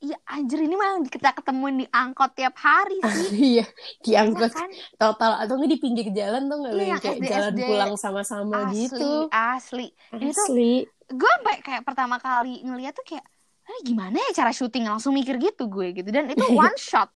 [0.00, 3.66] ya anjir ini mah kita ketemuin di angkot tiap hari sih Iya,
[4.00, 4.70] diangkut Ya kan?
[4.96, 7.62] total atau nggak di pinggir jalan tuh nggak lo Iya, kayak SD, jalan SD.
[7.66, 9.10] pulang sama-sama asli gitu.
[9.28, 10.72] asli Ini tuh- Asli.
[11.08, 13.26] gue sampai kayak pertama kali ngeliat tuh kayak
[13.66, 17.12] "Eh, gimana ya cara syuting langsung mikir gitu gue gitu dan itu one shot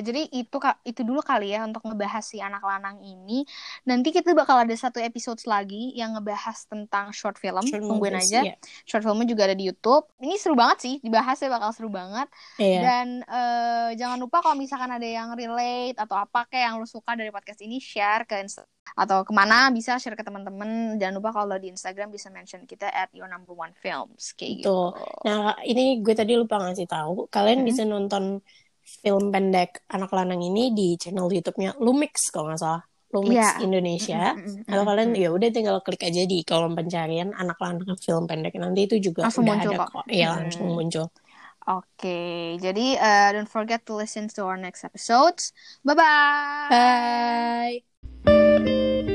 [0.00, 3.46] jadi itu itu dulu kali ya untuk ngebahas si anak lanang ini.
[3.86, 7.62] Nanti kita bakal ada satu episode lagi yang ngebahas tentang short film.
[7.64, 8.40] Short Tungguin movies, aja.
[8.50, 8.54] Iya.
[8.84, 10.08] Short filmnya juga ada di YouTube.
[10.20, 12.28] Ini seru banget sih, dibahasnya bakal seru banget.
[12.58, 12.80] Iya.
[12.82, 17.14] Dan eh, jangan lupa kalau misalkan ada yang relate atau apa kayak yang lu suka
[17.14, 18.64] dari podcast ini, share ke Insta
[18.98, 20.98] atau ke mana bisa share ke teman-teman.
[20.98, 24.94] Jangan lupa kalau di Instagram bisa mention kita at your number one films kayak gitu.
[25.26, 27.30] Nah, ini gue tadi lupa ngasih tahu.
[27.30, 27.68] Kalian Mm-mm.
[27.68, 28.42] bisa nonton
[28.84, 32.82] film pendek anak lanang ini di channel YouTube-nya Lumix kalau nggak salah.
[33.10, 33.50] Lumix Iya.
[33.66, 34.22] Indonesia.
[34.38, 37.58] Mm, mm, mm, Atau mm, kalian ya udah tinggal klik aja di kolom pencarian anak
[37.58, 40.04] lanang film pendek nanti itu juga Langsung udah muncul ada kok.
[40.06, 41.06] Iya, langsung muncul.
[41.70, 45.52] Oke, jadi uh, don't forget to listen to our next episodes.
[45.84, 46.72] Bye-bye.
[48.24, 49.09] Bye.